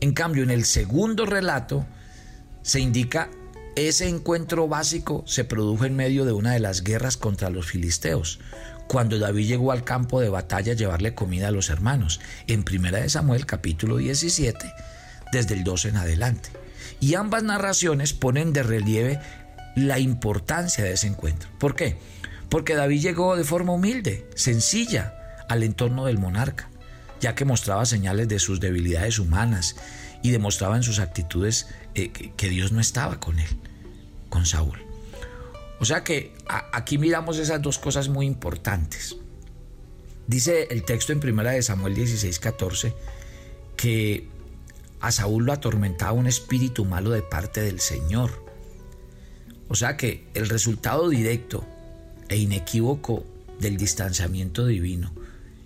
En 0.00 0.12
cambio, 0.12 0.44
en 0.44 0.52
el 0.52 0.64
segundo 0.64 1.26
relato 1.26 1.84
se 2.62 2.78
indica 2.78 3.28
ese 3.74 4.08
encuentro 4.08 4.68
básico 4.68 5.24
se 5.26 5.42
produjo 5.42 5.84
en 5.84 5.96
medio 5.96 6.24
de 6.24 6.30
una 6.30 6.52
de 6.52 6.60
las 6.60 6.84
guerras 6.84 7.16
contra 7.16 7.50
los 7.50 7.66
filisteos, 7.66 8.38
cuando 8.86 9.18
David 9.18 9.48
llegó 9.48 9.72
al 9.72 9.82
campo 9.82 10.20
de 10.20 10.28
batalla 10.28 10.74
a 10.74 10.76
llevarle 10.76 11.16
comida 11.16 11.48
a 11.48 11.50
los 11.50 11.70
hermanos, 11.70 12.20
en 12.46 12.62
Primera 12.62 13.00
de 13.00 13.08
Samuel 13.08 13.46
capítulo 13.46 13.96
17, 13.96 14.72
desde 15.32 15.54
el 15.54 15.64
12 15.64 15.88
en 15.88 15.96
adelante. 15.96 16.50
Y 17.00 17.16
ambas 17.16 17.42
narraciones 17.42 18.12
ponen 18.12 18.52
de 18.52 18.62
relieve 18.62 19.18
la 19.74 19.98
importancia 19.98 20.84
de 20.84 20.92
ese 20.92 21.08
encuentro. 21.08 21.48
¿Por 21.58 21.74
qué? 21.74 21.96
Porque 22.48 22.76
David 22.76 23.00
llegó 23.00 23.36
de 23.36 23.42
forma 23.42 23.72
humilde, 23.72 24.28
sencilla, 24.36 25.14
al 25.48 25.62
entorno 25.62 26.06
del 26.06 26.18
monarca, 26.18 26.68
ya 27.20 27.34
que 27.34 27.44
mostraba 27.44 27.86
señales 27.86 28.28
de 28.28 28.38
sus 28.38 28.60
debilidades 28.60 29.18
humanas 29.18 29.76
y 30.22 30.30
demostraba 30.30 30.76
en 30.76 30.82
sus 30.82 30.98
actitudes 30.98 31.68
eh, 31.94 32.10
que, 32.10 32.48
Dios 32.48 32.72
no 32.72 32.80
estaba 32.80 33.20
con 33.20 33.38
él, 33.38 33.48
con 34.28 34.46
Saúl. 34.46 34.78
O 35.80 35.84
sea 35.84 36.02
que 36.02 36.32
aquí 36.72 36.98
miramos 36.98 37.38
esas 37.38 37.60
dos 37.60 37.78
cosas 37.78 38.08
muy 38.08 38.26
importantes. 38.26 39.16
Dice 40.26 40.68
el 40.70 40.84
texto 40.84 41.12
en 41.12 41.20
primera 41.20 41.50
de 41.50 41.62
Samuel 41.62 41.94
16, 41.94 42.38
14 42.38 42.94
que 43.76 44.28
a 45.00 45.12
Saúl 45.12 45.44
lo 45.44 45.52
atormentaba 45.52 46.12
un 46.12 46.26
espíritu 46.26 46.86
malo 46.86 47.10
de 47.10 47.20
parte 47.20 47.60
del 47.60 47.80
Señor. 47.80 48.44
O 49.68 49.74
sea 49.74 49.98
que 49.98 50.26
el 50.32 50.48
resultado 50.48 51.10
directo 51.10 51.66
e 52.28 52.36
inequívoco 52.36 53.26
del 53.60 53.76
distanciamiento 53.76 54.66
divino 54.66 55.12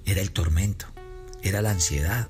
era 0.08 0.22
el 0.22 0.30
tormento, 0.30 0.86
era 1.42 1.60
la 1.60 1.70
ansiedad, 1.70 2.28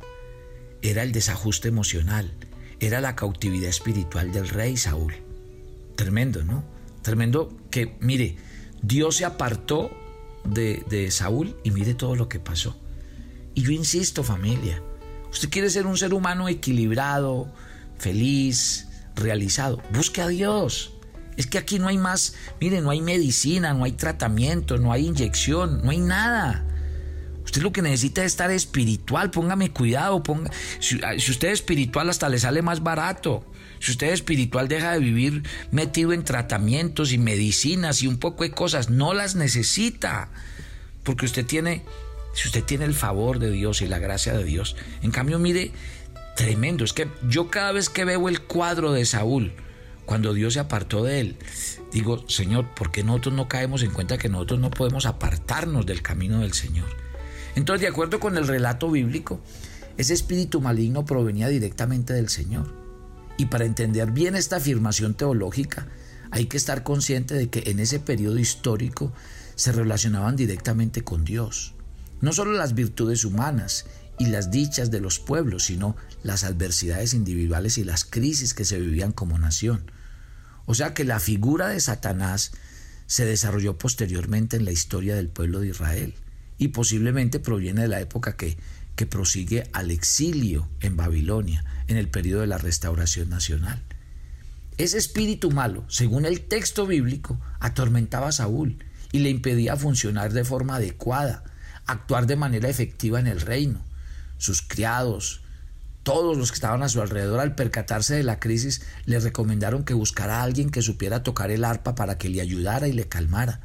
era 0.82 1.04
el 1.04 1.12
desajuste 1.12 1.68
emocional, 1.68 2.34
era 2.80 3.00
la 3.00 3.14
cautividad 3.14 3.70
espiritual 3.70 4.32
del 4.32 4.48
rey 4.48 4.76
Saúl. 4.76 5.14
Tremendo, 5.94 6.42
¿no? 6.42 6.64
Tremendo 7.02 7.56
que, 7.70 7.96
mire, 8.00 8.36
Dios 8.82 9.16
se 9.16 9.24
apartó 9.24 9.90
de, 10.44 10.84
de 10.90 11.10
Saúl 11.12 11.56
y 11.62 11.70
mire 11.70 11.94
todo 11.94 12.16
lo 12.16 12.28
que 12.28 12.40
pasó. 12.40 12.76
Y 13.54 13.62
yo 13.62 13.70
insisto, 13.70 14.24
familia, 14.24 14.82
usted 15.30 15.48
quiere 15.48 15.70
ser 15.70 15.86
un 15.86 15.96
ser 15.96 16.14
humano 16.14 16.48
equilibrado, 16.48 17.52
feliz, 17.96 18.88
realizado, 19.14 19.80
busque 19.92 20.20
a 20.20 20.28
Dios. 20.28 20.94
Es 21.36 21.46
que 21.46 21.58
aquí 21.58 21.78
no 21.78 21.86
hay 21.86 21.98
más, 21.98 22.34
mire, 22.60 22.80
no 22.80 22.90
hay 22.90 23.00
medicina, 23.00 23.72
no 23.72 23.84
hay 23.84 23.92
tratamiento, 23.92 24.78
no 24.78 24.92
hay 24.92 25.06
inyección, 25.06 25.82
no 25.84 25.90
hay 25.90 25.98
nada. 25.98 26.67
Usted 27.48 27.62
lo 27.62 27.72
que 27.72 27.80
necesita 27.80 28.20
es 28.20 28.32
estar 28.32 28.50
espiritual, 28.50 29.30
póngame 29.30 29.70
cuidado, 29.70 30.22
ponga, 30.22 30.50
si, 30.80 31.00
ah, 31.02 31.14
si, 31.18 31.30
usted 31.30 31.48
es 31.48 31.61
espiritual 31.61 32.11
hasta 32.11 32.28
le 32.28 32.38
sale 32.38 32.61
más 32.61 32.82
barato. 32.82 33.42
Si 33.80 33.92
usted 33.92 34.08
es 34.08 34.12
espiritual 34.14 34.68
deja 34.68 34.92
de 34.92 34.98
vivir 34.98 35.44
metido 35.70 36.12
en 36.12 36.24
tratamientos 36.24 37.11
y 37.11 37.16
medicinas 37.16 38.02
y 38.02 38.06
un 38.06 38.18
poco 38.18 38.44
de 38.44 38.50
cosas, 38.50 38.90
no 38.90 39.14
las 39.14 39.34
necesita. 39.34 40.28
Porque 41.04 41.24
usted 41.24 41.46
tiene, 41.46 41.84
si 42.34 42.48
usted 42.48 42.64
tiene 42.64 42.84
el 42.84 42.92
favor 42.92 43.38
de 43.38 43.50
Dios 43.50 43.80
y 43.80 43.88
la 43.88 43.98
gracia 43.98 44.34
de 44.34 44.44
Dios. 44.44 44.76
En 45.00 45.11
cambio, 45.11 45.38
mire, 45.38 45.72
tremendo, 46.37 46.84
es 46.84 46.92
que 46.92 47.08
yo 47.30 47.48
cada 47.48 47.72
vez 47.72 47.88
que 47.88 48.04
veo 48.04 48.28
el 48.28 48.42
cuadro 48.42 48.92
de 48.92 49.06
Saúl, 49.06 49.54
cuando 50.04 50.34
Dios 50.34 50.52
se 50.52 50.61
apartó 50.61 51.02
de 51.02 51.20
él, 51.20 51.37
digo, 51.92 52.28
Señor, 52.28 52.74
¿por 52.74 52.90
qué 52.90 53.02
nosotros 53.04 53.32
no 53.32 53.48
caemos 53.48 53.82
en 53.82 53.92
cuenta 53.92 54.18
que 54.18 54.28
nosotros 54.28 54.61
no 54.61 54.68
podemos 54.68 55.06
apartarnos 55.06 55.87
del 55.87 56.02
camino 56.02 56.40
del 56.40 56.52
Señor? 56.52 57.07
Entonces, 57.54 57.82
de 57.82 57.88
acuerdo 57.88 58.20
con 58.20 58.37
el 58.37 58.46
relato 58.46 58.90
bíblico, 58.90 59.40
ese 59.98 60.14
espíritu 60.14 60.61
maligno 60.61 61.04
provenía 61.04 61.48
directamente 61.48 62.12
del 62.12 62.28
Señor. 62.28 62.72
Y 63.37 63.46
para 63.46 63.64
entender 63.64 64.12
bien 64.12 64.37
esta 64.37 64.56
afirmación 64.56 65.14
teológica, 65.14 65.88
hay 66.30 66.46
que 66.46 66.56
estar 66.56 66.84
consciente 66.84 67.34
de 67.34 67.48
que 67.48 67.70
en 67.70 67.80
ese 67.80 67.98
periodo 67.98 68.38
histórico 68.38 69.12
se 69.56 69.72
relacionaban 69.72 70.37
directamente 70.37 71.02
con 71.02 71.24
Dios. 71.24 71.74
No 72.20 72.32
solo 72.32 72.52
las 72.52 72.74
virtudes 72.74 73.24
humanas 73.24 73.87
y 74.18 74.26
las 74.26 74.50
dichas 74.50 74.90
de 74.90 75.00
los 75.00 75.18
pueblos, 75.18 75.64
sino 75.64 75.96
las 76.22 76.44
adversidades 76.44 77.14
individuales 77.14 77.78
y 77.78 77.84
las 77.84 78.04
crisis 78.04 78.54
que 78.54 78.64
se 78.64 78.78
vivían 78.78 79.12
como 79.12 79.38
nación. 79.38 79.90
O 80.66 80.74
sea 80.74 80.94
que 80.94 81.04
la 81.04 81.18
figura 81.18 81.68
de 81.68 81.80
Satanás 81.80 82.52
se 83.06 83.24
desarrolló 83.24 83.78
posteriormente 83.78 84.56
en 84.56 84.64
la 84.64 84.72
historia 84.72 85.16
del 85.16 85.28
pueblo 85.28 85.61
de 85.61 85.68
Israel 85.68 86.14
y 86.58 86.68
posiblemente 86.68 87.40
proviene 87.40 87.82
de 87.82 87.88
la 87.88 88.00
época 88.00 88.36
que, 88.36 88.58
que 88.96 89.06
prosigue 89.06 89.70
al 89.72 89.90
exilio 89.90 90.68
en 90.80 90.96
Babilonia 90.96 91.64
en 91.86 91.96
el 91.96 92.08
periodo 92.08 92.42
de 92.42 92.48
la 92.48 92.58
restauración 92.58 93.30
nacional. 93.30 93.82
Ese 94.76 94.98
espíritu 94.98 95.50
malo, 95.50 95.84
según 95.88 96.24
el 96.24 96.42
texto 96.42 96.86
bíblico, 96.86 97.40
atormentaba 97.58 98.28
a 98.28 98.32
Saúl 98.32 98.78
y 99.10 99.20
le 99.20 99.30
impedía 99.30 99.76
funcionar 99.76 100.32
de 100.32 100.44
forma 100.44 100.76
adecuada, 100.76 101.44
actuar 101.86 102.26
de 102.26 102.36
manera 102.36 102.68
efectiva 102.68 103.18
en 103.18 103.26
el 103.26 103.40
reino. 103.40 103.84
Sus 104.36 104.62
criados, 104.62 105.42
todos 106.02 106.36
los 106.36 106.50
que 106.50 106.56
estaban 106.56 106.82
a 106.82 106.88
su 106.88 107.00
alrededor 107.00 107.40
al 107.40 107.54
percatarse 107.54 108.14
de 108.14 108.22
la 108.22 108.38
crisis, 108.38 108.82
le 109.04 109.18
recomendaron 109.18 109.84
que 109.84 109.94
buscara 109.94 110.40
a 110.40 110.42
alguien 110.42 110.70
que 110.70 110.82
supiera 110.82 111.22
tocar 111.22 111.50
el 111.50 111.64
arpa 111.64 111.94
para 111.94 112.18
que 112.18 112.28
le 112.28 112.40
ayudara 112.40 112.88
y 112.88 112.92
le 112.92 113.08
calmara. 113.08 113.60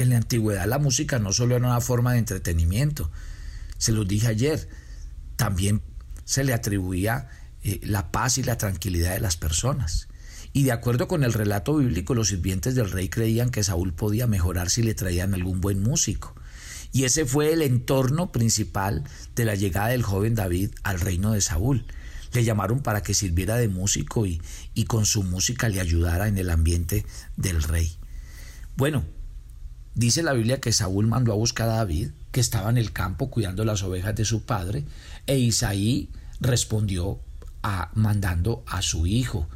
En 0.00 0.08
la 0.08 0.16
antigüedad 0.16 0.64
la 0.64 0.78
música 0.78 1.18
no 1.18 1.30
solo 1.30 1.56
era 1.56 1.66
una 1.66 1.82
forma 1.82 2.14
de 2.14 2.20
entretenimiento, 2.20 3.10
se 3.76 3.92
los 3.92 4.08
dije 4.08 4.28
ayer, 4.28 4.66
también 5.36 5.82
se 6.24 6.42
le 6.42 6.54
atribuía 6.54 7.28
eh, 7.62 7.80
la 7.82 8.10
paz 8.10 8.38
y 8.38 8.42
la 8.42 8.56
tranquilidad 8.56 9.12
de 9.12 9.20
las 9.20 9.36
personas. 9.36 10.08
Y 10.54 10.62
de 10.62 10.72
acuerdo 10.72 11.06
con 11.06 11.22
el 11.22 11.34
relato 11.34 11.76
bíblico, 11.76 12.14
los 12.14 12.28
sirvientes 12.28 12.74
del 12.74 12.90
rey 12.90 13.10
creían 13.10 13.50
que 13.50 13.62
Saúl 13.62 13.92
podía 13.92 14.26
mejorar 14.26 14.70
si 14.70 14.82
le 14.82 14.94
traían 14.94 15.34
algún 15.34 15.60
buen 15.60 15.82
músico. 15.82 16.34
Y 16.92 17.04
ese 17.04 17.26
fue 17.26 17.52
el 17.52 17.60
entorno 17.60 18.32
principal 18.32 19.04
de 19.36 19.44
la 19.44 19.54
llegada 19.54 19.88
del 19.88 20.02
joven 20.02 20.34
David 20.34 20.70
al 20.82 20.98
reino 20.98 21.32
de 21.32 21.42
Saúl. 21.42 21.84
Le 22.32 22.42
llamaron 22.42 22.80
para 22.80 23.02
que 23.02 23.12
sirviera 23.12 23.56
de 23.56 23.68
músico 23.68 24.24
y, 24.24 24.40
y 24.72 24.84
con 24.84 25.04
su 25.04 25.24
música 25.24 25.68
le 25.68 25.78
ayudara 25.78 26.26
en 26.26 26.38
el 26.38 26.48
ambiente 26.48 27.04
del 27.36 27.62
rey. 27.62 27.98
Bueno, 28.76 29.04
dice 29.94 30.22
la 30.22 30.32
Biblia 30.32 30.60
que 30.60 30.72
Saúl 30.72 31.06
mandó 31.06 31.32
a 31.32 31.36
buscar 31.36 31.68
a 31.68 31.76
David, 31.76 32.10
que 32.32 32.40
estaba 32.40 32.70
en 32.70 32.78
el 32.78 32.92
campo 32.92 33.30
cuidando 33.30 33.64
las 33.64 33.82
ovejas 33.82 34.14
de 34.14 34.24
su 34.24 34.42
padre, 34.42 34.84
e 35.26 35.38
Isaí 35.38 36.10
respondió 36.40 37.20
mandando 37.94 38.64
a 38.66 38.82
su 38.82 39.06
hijo. 39.06 39.48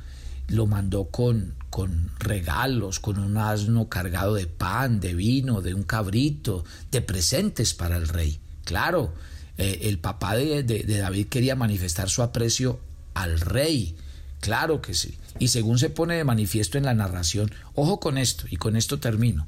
Lo 0.49 0.67
mandó 0.67 1.07
con, 1.07 1.55
con 1.71 2.11
regalos, 2.19 3.01
con 3.01 3.19
un 3.19 3.39
asno 3.39 3.89
cargado 3.89 4.35
de 4.35 4.47
pan, 4.47 5.01
de 5.01 5.15
vino, 5.15 5.63
de 5.63 5.75
un 5.75 5.85
cabrito, 5.85 6.65
de 6.91 7.01
presentes 7.01 7.73
para 7.73 7.97
el 7.97 8.09
rey. 8.09 8.39
Claro, 8.65 9.15
eh, 9.57 9.81
el 9.83 9.99
papá 9.99 10.37
de, 10.37 10.63
de, 10.63 10.99
David 10.99 11.29
quería 11.29 11.57
manifestar 11.57 12.11
su 12.11 12.23
aprecio 12.23 12.81
al 13.15 13.41
rey. 13.41 13.97
Claro 14.41 14.83
que 14.83 14.93
sí. 14.93 15.17
Y 15.39 15.49
según 15.49 15.79
se 15.79 15.91
pone 15.91 16.17
de 16.17 16.25
manifiesto 16.25 16.77
en 16.77 16.85
la 16.85 16.95
narración, 16.95 17.51
ojo 17.75 17.99
con 17.99 18.19
esto, 18.19 18.45
y 18.51 18.57
con 18.57 18.77
esto 18.77 19.01
termino. 19.01 19.47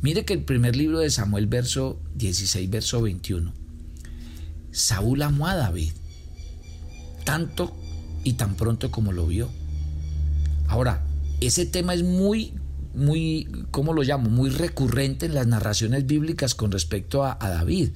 Mire 0.00 0.24
que 0.24 0.34
el 0.34 0.44
primer 0.44 0.76
libro 0.76 1.00
de 1.00 1.10
Samuel, 1.10 1.46
verso 1.46 2.00
16, 2.14 2.70
verso 2.70 3.02
21. 3.02 3.52
Saúl 4.70 5.22
amó 5.22 5.48
a 5.48 5.56
David, 5.56 5.92
tanto 7.24 7.76
y 8.22 8.34
tan 8.34 8.54
pronto 8.54 8.92
como 8.92 9.12
lo 9.12 9.26
vio. 9.26 9.48
Ahora, 10.68 11.04
ese 11.40 11.66
tema 11.66 11.94
es 11.94 12.04
muy, 12.04 12.54
muy, 12.94 13.48
¿cómo 13.72 13.92
lo 13.92 14.02
llamo? 14.02 14.30
Muy 14.30 14.50
recurrente 14.50 15.26
en 15.26 15.34
las 15.34 15.46
narraciones 15.46 16.06
bíblicas 16.06 16.54
con 16.54 16.70
respecto 16.70 17.24
a, 17.24 17.36
David. 17.40 17.90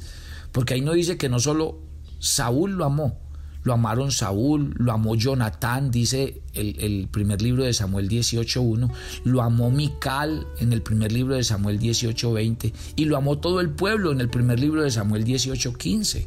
Porque 0.50 0.74
ahí 0.74 0.80
no 0.80 0.94
dice 0.94 1.16
que 1.16 1.28
no 1.28 1.38
solo 1.38 1.80
Saúl 2.18 2.72
lo 2.72 2.84
amó, 2.84 3.20
lo 3.64 3.72
amaron 3.72 4.10
Saúl, 4.10 4.74
lo 4.76 4.92
amó 4.92 5.14
Jonatán, 5.14 5.90
dice 5.90 6.42
el, 6.54 7.08
primer 7.10 7.42
libro 7.42 7.64
de 7.64 7.72
Samuel 7.72 8.08
18.1, 8.08 8.90
lo 9.24 9.42
amó 9.42 9.70
Mical 9.70 10.46
en 10.58 10.72
el 10.72 10.82
primer 10.82 11.12
libro 11.12 11.34
de 11.34 11.44
Samuel 11.44 11.78
18.20 11.78 12.72
y 12.96 13.04
lo 13.04 13.16
amó 13.16 13.38
todo 13.38 13.60
el 13.60 13.70
pueblo 13.70 14.12
en 14.12 14.20
el 14.20 14.28
primer 14.28 14.58
libro 14.58 14.82
de 14.82 14.90
Samuel 14.90 15.24
18.15. 15.24 16.26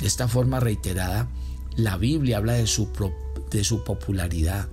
De 0.00 0.06
esta 0.06 0.28
forma 0.28 0.60
reiterada, 0.60 1.28
la 1.76 1.96
Biblia 1.96 2.36
habla 2.36 2.52
de 2.52 2.66
su, 2.66 2.88
de 3.50 3.64
su 3.64 3.82
popularidad, 3.82 4.68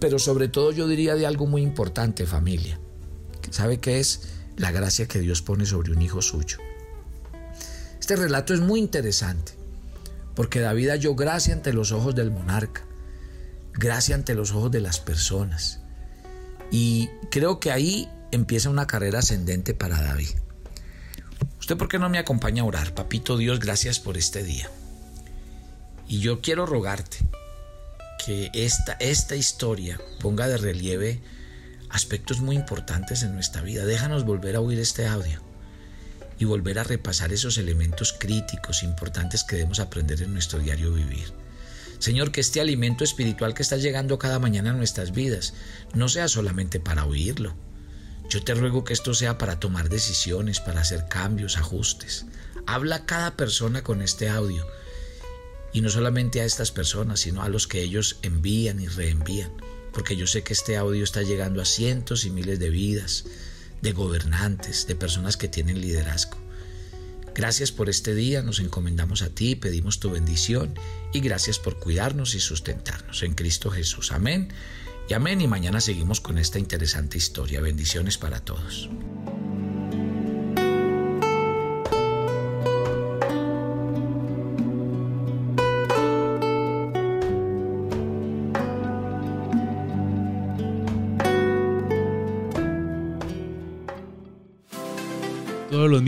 pero 0.00 0.18
sobre 0.18 0.48
todo 0.48 0.72
yo 0.72 0.86
diría 0.86 1.16
de 1.16 1.26
algo 1.26 1.46
muy 1.46 1.62
importante, 1.62 2.24
familia. 2.24 2.80
¿Sabe 3.50 3.78
qué 3.78 3.98
es? 3.98 4.28
La 4.56 4.70
gracia 4.70 5.06
que 5.06 5.20
Dios 5.20 5.42
pone 5.42 5.66
sobre 5.66 5.92
un 5.92 6.02
hijo 6.02 6.22
suyo. 6.22 6.58
Este 8.08 8.22
relato 8.22 8.54
es 8.54 8.60
muy 8.60 8.80
interesante, 8.80 9.52
porque 10.34 10.60
David 10.60 10.88
halló 10.88 11.14
gracia 11.14 11.52
ante 11.52 11.74
los 11.74 11.92
ojos 11.92 12.14
del 12.14 12.30
monarca, 12.30 12.86
gracia 13.74 14.14
ante 14.14 14.34
los 14.34 14.50
ojos 14.52 14.70
de 14.70 14.80
las 14.80 14.98
personas. 14.98 15.80
Y 16.70 17.10
creo 17.30 17.60
que 17.60 17.70
ahí 17.70 18.08
empieza 18.30 18.70
una 18.70 18.86
carrera 18.86 19.18
ascendente 19.18 19.74
para 19.74 20.00
David. 20.00 20.30
¿Usted 21.60 21.76
por 21.76 21.88
qué 21.88 21.98
no 21.98 22.08
me 22.08 22.16
acompaña 22.16 22.62
a 22.62 22.64
orar? 22.64 22.94
Papito 22.94 23.36
Dios, 23.36 23.60
gracias 23.60 24.00
por 24.00 24.16
este 24.16 24.42
día. 24.42 24.70
Y 26.08 26.20
yo 26.20 26.40
quiero 26.40 26.64
rogarte 26.64 27.18
que 28.24 28.50
esta, 28.54 28.94
esta 29.00 29.36
historia 29.36 30.00
ponga 30.22 30.48
de 30.48 30.56
relieve 30.56 31.20
aspectos 31.90 32.40
muy 32.40 32.56
importantes 32.56 33.22
en 33.22 33.34
nuestra 33.34 33.60
vida. 33.60 33.84
Déjanos 33.84 34.24
volver 34.24 34.56
a 34.56 34.60
oír 34.60 34.78
este 34.78 35.06
audio 35.06 35.46
y 36.38 36.44
volver 36.44 36.78
a 36.78 36.84
repasar 36.84 37.32
esos 37.32 37.58
elementos 37.58 38.12
críticos 38.12 38.82
importantes 38.82 39.44
que 39.44 39.56
debemos 39.56 39.80
aprender 39.80 40.22
en 40.22 40.32
nuestro 40.32 40.58
diario 40.58 40.92
vivir. 40.92 41.32
Señor, 41.98 42.30
que 42.30 42.40
este 42.40 42.60
alimento 42.60 43.02
espiritual 43.02 43.54
que 43.54 43.62
está 43.62 43.76
llegando 43.76 44.18
cada 44.18 44.38
mañana 44.38 44.70
a 44.70 44.74
nuestras 44.74 45.12
vidas 45.12 45.54
no 45.94 46.08
sea 46.08 46.28
solamente 46.28 46.78
para 46.78 47.04
oírlo. 47.04 47.56
Yo 48.30 48.44
te 48.44 48.54
ruego 48.54 48.84
que 48.84 48.92
esto 48.92 49.14
sea 49.14 49.38
para 49.38 49.58
tomar 49.58 49.88
decisiones, 49.88 50.60
para 50.60 50.82
hacer 50.82 51.08
cambios, 51.08 51.56
ajustes. 51.56 52.26
Habla 52.66 53.04
cada 53.04 53.36
persona 53.36 53.82
con 53.82 54.02
este 54.02 54.28
audio 54.28 54.64
y 55.72 55.80
no 55.80 55.88
solamente 55.90 56.40
a 56.40 56.44
estas 56.44 56.70
personas, 56.70 57.20
sino 57.20 57.42
a 57.42 57.48
los 57.48 57.66
que 57.66 57.82
ellos 57.82 58.18
envían 58.22 58.80
y 58.80 58.86
reenvían, 58.86 59.50
porque 59.92 60.16
yo 60.16 60.26
sé 60.26 60.42
que 60.42 60.52
este 60.52 60.76
audio 60.76 61.02
está 61.02 61.22
llegando 61.22 61.60
a 61.60 61.64
cientos 61.64 62.24
y 62.24 62.30
miles 62.30 62.58
de 62.58 62.70
vidas, 62.70 63.24
de 63.82 63.92
gobernantes, 63.92 64.86
de 64.86 64.94
personas 64.94 65.36
que 65.36 65.48
tienen 65.48 65.80
liderazgo. 65.80 66.38
Gracias 67.34 67.70
por 67.70 67.88
este 67.88 68.14
día, 68.14 68.42
nos 68.42 68.58
encomendamos 68.58 69.22
a 69.22 69.28
ti, 69.28 69.54
pedimos 69.54 70.00
tu 70.00 70.10
bendición 70.10 70.74
y 71.12 71.20
gracias 71.20 71.58
por 71.58 71.78
cuidarnos 71.78 72.34
y 72.34 72.40
sustentarnos 72.40 73.22
en 73.22 73.34
Cristo 73.34 73.70
Jesús. 73.70 74.10
Amén 74.10 74.48
y 75.08 75.14
amén 75.14 75.40
y 75.40 75.46
mañana 75.46 75.80
seguimos 75.80 76.20
con 76.20 76.38
esta 76.38 76.58
interesante 76.58 77.16
historia. 77.16 77.60
Bendiciones 77.60 78.18
para 78.18 78.40
todos. 78.40 78.90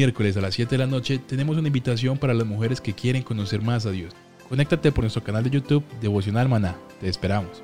Miércoles 0.00 0.34
a 0.38 0.40
las 0.40 0.54
7 0.54 0.70
de 0.70 0.78
la 0.78 0.86
noche 0.86 1.18
tenemos 1.18 1.58
una 1.58 1.66
invitación 1.66 2.16
para 2.16 2.32
las 2.32 2.46
mujeres 2.46 2.80
que 2.80 2.94
quieren 2.94 3.22
conocer 3.22 3.60
más 3.60 3.84
a 3.84 3.90
Dios. 3.90 4.14
Conéctate 4.48 4.92
por 4.92 5.04
nuestro 5.04 5.22
canal 5.22 5.44
de 5.44 5.50
YouTube 5.50 5.84
Devocional 6.00 6.48
Maná. 6.48 6.74
Te 7.02 7.08
esperamos. 7.10 7.62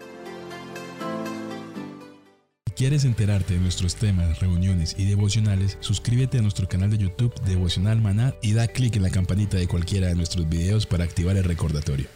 Si 2.66 2.74
quieres 2.74 3.06
enterarte 3.06 3.54
de 3.54 3.60
nuestros 3.60 3.96
temas, 3.96 4.38
reuniones 4.38 4.94
y 4.98 5.06
devocionales, 5.06 5.78
suscríbete 5.80 6.36
a 6.36 6.42
nuestro 6.42 6.68
canal 6.68 6.90
de 6.90 6.98
YouTube 6.98 7.32
Devocional 7.46 8.02
Maná 8.02 8.34
y 8.42 8.52
da 8.52 8.68
clic 8.68 8.96
en 8.96 9.04
la 9.04 9.10
campanita 9.10 9.56
de 9.56 9.66
cualquiera 9.66 10.08
de 10.08 10.14
nuestros 10.14 10.46
videos 10.46 10.84
para 10.84 11.04
activar 11.04 11.38
el 11.38 11.44
recordatorio. 11.44 12.06